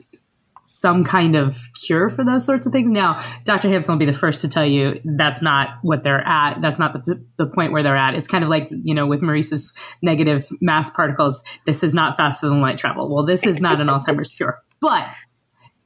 [0.84, 2.90] some kind of cure for those sorts of things.
[2.90, 3.70] Now, Dr.
[3.70, 6.60] Hampson will be the first to tell you that's not what they're at.
[6.60, 8.14] That's not the, the point where they're at.
[8.14, 9.72] It's kind of like, you know, with Marisa's
[10.02, 13.08] negative mass particles, this is not faster than light travel.
[13.08, 15.08] Well, this is not an Alzheimer's cure, but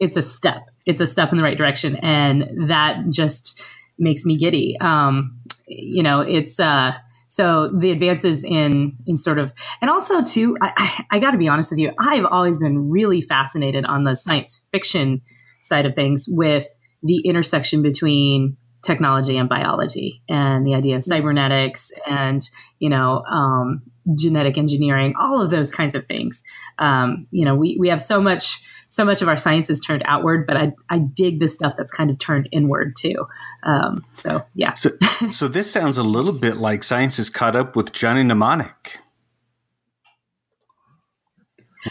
[0.00, 0.68] it's a step.
[0.84, 1.94] It's a step in the right direction.
[2.02, 3.62] And that just
[4.00, 4.76] makes me giddy.
[4.80, 5.38] Um,
[5.68, 6.90] you know, it's, uh,
[7.28, 11.38] so the advances in in sort of and also too i, I, I got to
[11.38, 15.22] be honest with you i've always been really fascinated on the science fiction
[15.62, 16.66] side of things with
[17.02, 22.42] the intersection between technology and biology and the idea of cybernetics and
[22.78, 23.82] you know um,
[24.16, 26.42] genetic engineering all of those kinds of things.
[26.78, 30.02] Um, you know we, we have so much so much of our science is turned
[30.06, 33.26] outward but i, I dig the stuff that's kind of turned inward too
[33.64, 34.90] um, so yeah So,
[35.32, 39.00] so this sounds a little bit like science is caught up with Johnny Mnemonic.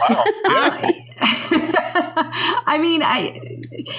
[0.10, 0.24] Wow.
[1.20, 3.40] I mean, I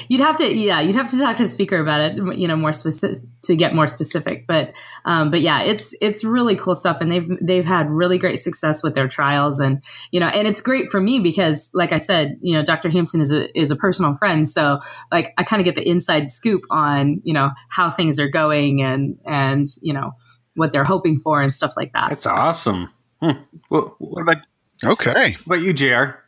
[0.09, 2.57] you'd have to yeah you'd have to talk to the speaker about it you know
[2.57, 4.73] more specific to get more specific but
[5.05, 8.83] um, but yeah it's it's really cool stuff and they've they've had really great success
[8.83, 12.39] with their trials and you know and it's great for me because like I said
[12.41, 12.91] you know Dr.
[12.91, 14.81] Hampson is a is a personal friend so
[15.11, 18.83] like I kind of get the inside scoop on you know how things are going
[18.83, 20.13] and and you know
[20.55, 22.91] what they're hoping for and stuff like that That's awesome.
[23.21, 23.43] Hmm.
[23.71, 24.37] Well, what about,
[24.85, 25.37] Okay.
[25.45, 26.23] what about you, J.R.?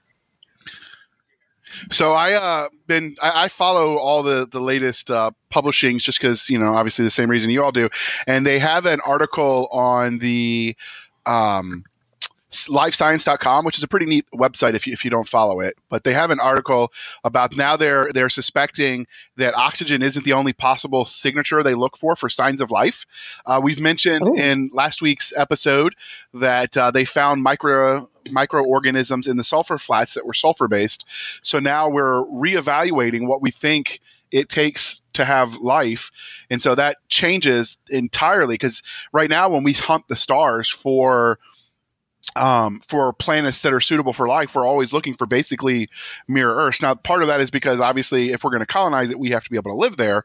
[1.91, 6.51] So I uh been I, I follow all the the latest uh, publishings just because
[6.51, 7.89] you know obviously the same reason you all do,
[8.27, 10.77] and they have an article on the
[11.27, 11.85] um
[12.51, 16.05] livescience.com which is a pretty neat website if you, if you don't follow it but
[16.05, 16.93] they have an article
[17.25, 22.17] about now they're they're suspecting that oxygen isn't the only possible signature they look for
[22.17, 23.07] for signs of life
[23.47, 24.35] uh, we've mentioned Ooh.
[24.35, 25.95] in last week's episode
[26.35, 31.07] that uh, they found micro microorganisms in the sulfur flats that were sulfur based
[31.43, 36.11] so now we're reevaluating what we think it takes to have life.
[36.51, 38.83] And so that changes entirely because
[39.13, 41.39] right now, when we hunt the stars for
[42.37, 45.89] um, for planets that are suitable for life, we're always looking for basically
[46.29, 46.81] mirror Earths.
[46.83, 49.45] Now, part of that is because obviously, if we're going to colonize it, we have
[49.45, 50.25] to be able to live there.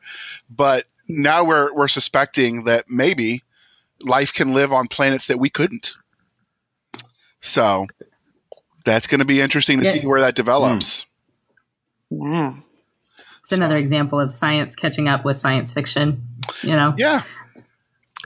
[0.50, 3.44] But now we're we're suspecting that maybe
[4.02, 5.96] life can live on planets that we couldn't.
[7.42, 7.88] So
[8.86, 9.92] that's going to be interesting to Yeah.
[9.94, 11.06] see where that develops.
[12.10, 12.58] Wow.
[13.40, 16.24] It's another example of science catching up with science fiction.
[16.64, 17.22] You know, Yeah,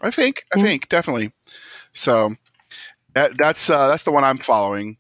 [0.01, 1.32] I think I think definitely.
[1.93, 2.36] So
[3.16, 4.97] that, that's uh, that's the one I'm following.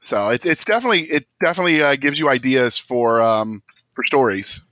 [0.00, 3.62] So it, it's definitely it definitely uh, gives you ideas for um,
[3.94, 4.64] for stories.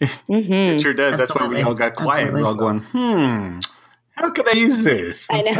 [0.00, 1.18] hmm It sure does.
[1.18, 2.32] That's why we all got quiet.
[2.32, 3.60] We're all going, hmm,
[4.14, 5.28] how could I use this?
[5.30, 5.52] I know.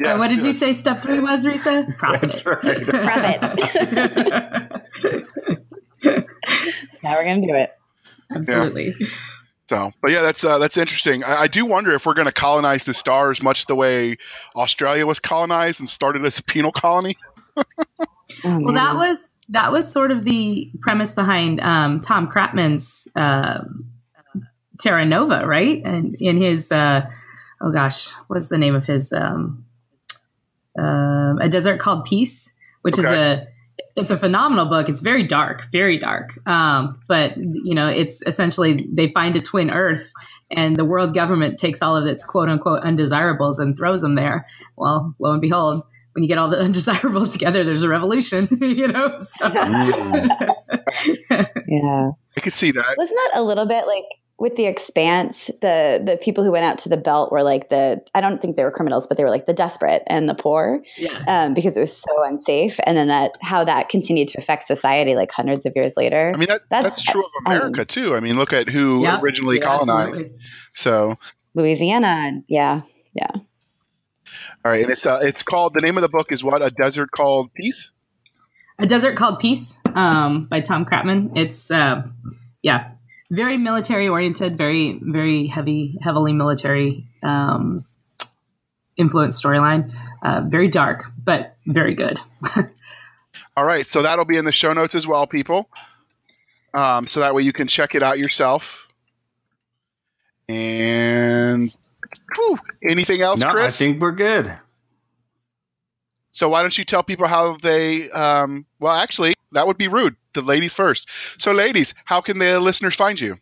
[0.10, 1.96] And what did you say step three was, Risa?
[1.98, 2.42] Profit.
[2.42, 2.86] That's right.
[6.02, 7.70] That's how we're gonna do it.
[8.34, 8.94] Absolutely.
[9.70, 11.22] So, but yeah, that's uh, that's interesting.
[11.22, 14.16] I, I do wonder if we're going to colonize the stars much the way
[14.56, 17.16] Australia was colonized and started as a penal colony.
[18.44, 23.64] Well, that was that was sort of the premise behind um, Tom Kratman's uh,
[24.78, 25.82] Terra Nova, right?
[25.84, 27.10] And in his uh,
[27.60, 29.66] oh gosh, what's the name of his um,
[30.78, 33.48] um A Desert Called Peace, which is a
[33.96, 34.88] it's a phenomenal book.
[34.88, 36.38] It's very dark, very dark.
[36.46, 40.12] Um, but you know, it's essentially they find a twin Earth,
[40.50, 44.46] and the world government takes all of its quote unquote undesirables and throws them there.
[44.76, 48.48] Well, lo and behold, when you get all the undesirables together, there's a revolution.
[48.60, 49.48] you know, so.
[49.48, 50.54] Mm.
[51.66, 52.10] yeah.
[52.36, 52.94] I could see that.
[52.96, 54.04] Wasn't that a little bit like
[54.40, 58.02] with the expanse, the the people who went out to the belt were like the
[58.14, 60.82] I don't think they were criminals, but they were like the desperate and the poor,
[60.96, 61.22] yeah.
[61.28, 62.80] um, because it was so unsafe.
[62.84, 66.32] And then that how that continued to affect society like hundreds of years later.
[66.34, 68.16] I mean, that, that's, That's- true of America too.
[68.16, 69.20] I mean, look at who Yeah.
[69.20, 70.10] originally Yeah, colonized.
[70.10, 70.38] absolutely.
[70.74, 71.18] So,
[71.54, 72.82] Louisiana, yeah
[73.14, 73.30] yeah,
[74.64, 76.70] all right, and it's uh, it's called the name of the book is what a
[76.70, 77.90] desert called peace.
[78.78, 81.36] A Desert Called Peace um, by Tom Kratman.
[81.36, 82.02] It's uh,
[82.62, 82.92] yeah,
[83.30, 87.84] very military oriented, very very heavy, heavily military um,
[88.96, 89.92] influenced storyline.
[90.22, 92.18] Uh, very dark, but very good.
[93.56, 95.68] All right, so that'll be in the show notes as well, people.
[96.74, 98.88] Um, so that way you can check it out yourself.
[100.48, 101.74] And
[102.34, 102.58] whew,
[102.88, 103.80] anything else, no, Chris?
[103.80, 104.56] I think we're good.
[106.32, 108.10] So why don't you tell people how they?
[108.10, 110.16] Um, well, actually, that would be rude.
[110.32, 111.08] The ladies first.
[111.38, 113.38] So, ladies, how can the listeners find you?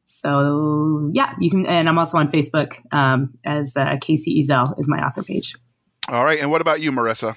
[0.05, 4.89] so yeah, you can, and I'm also on Facebook um, as uh, Casey Ezell is
[4.89, 5.55] my author page.
[6.09, 7.37] All right, and what about you, Marisa?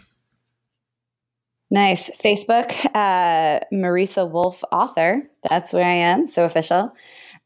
[1.73, 2.09] nice.
[2.23, 5.23] Facebook, uh, Marisa Wolf, author.
[5.49, 6.27] That's where I am.
[6.27, 6.95] So official.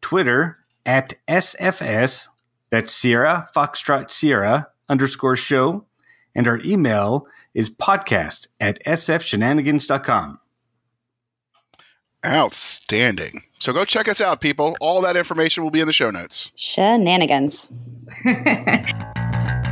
[0.00, 2.28] Twitter at SFS,
[2.70, 5.84] that's Sierra, Foxtrot Sierra underscore show.
[6.34, 10.38] And our email is podcast at sfshenanigans.com.
[12.24, 13.42] Outstanding.
[13.58, 14.76] So go check us out, people.
[14.80, 16.50] All that information will be in the show notes.
[16.54, 17.68] shenanigans.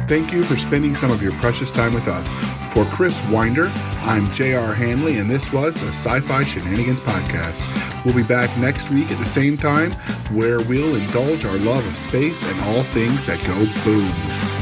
[0.09, 2.27] Thank you for spending some of your precious time with us.
[2.73, 3.71] For Chris Winder,
[4.01, 4.75] I'm J.R.
[4.75, 8.05] Hanley, and this was the Sci Fi Shenanigans Podcast.
[8.05, 9.93] We'll be back next week at the same time
[10.33, 14.60] where we'll indulge our love of space and all things that go boom.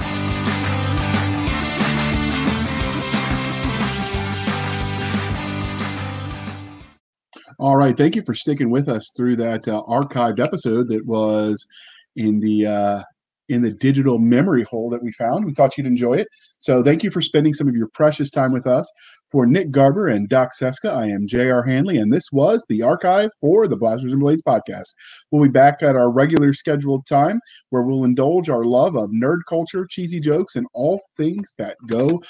[7.59, 7.97] All right.
[7.97, 11.67] Thank you for sticking with us through that uh, archived episode that was
[12.15, 13.03] in the uh,
[13.49, 15.45] in the digital memory hole that we found.
[15.45, 16.29] We thought you'd enjoy it.
[16.59, 18.91] So thank you for spending some of your precious time with us.
[19.31, 21.63] For Nick Garber and Doc Seska, I am J.R.
[21.63, 24.95] Hanley, and this was the archive for the Blasters and Blades podcast.
[25.31, 29.41] We'll be back at our regular scheduled time where we'll indulge our love of nerd
[29.47, 32.23] culture, cheesy jokes, and all things that go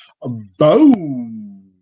[0.59, 1.58] boom.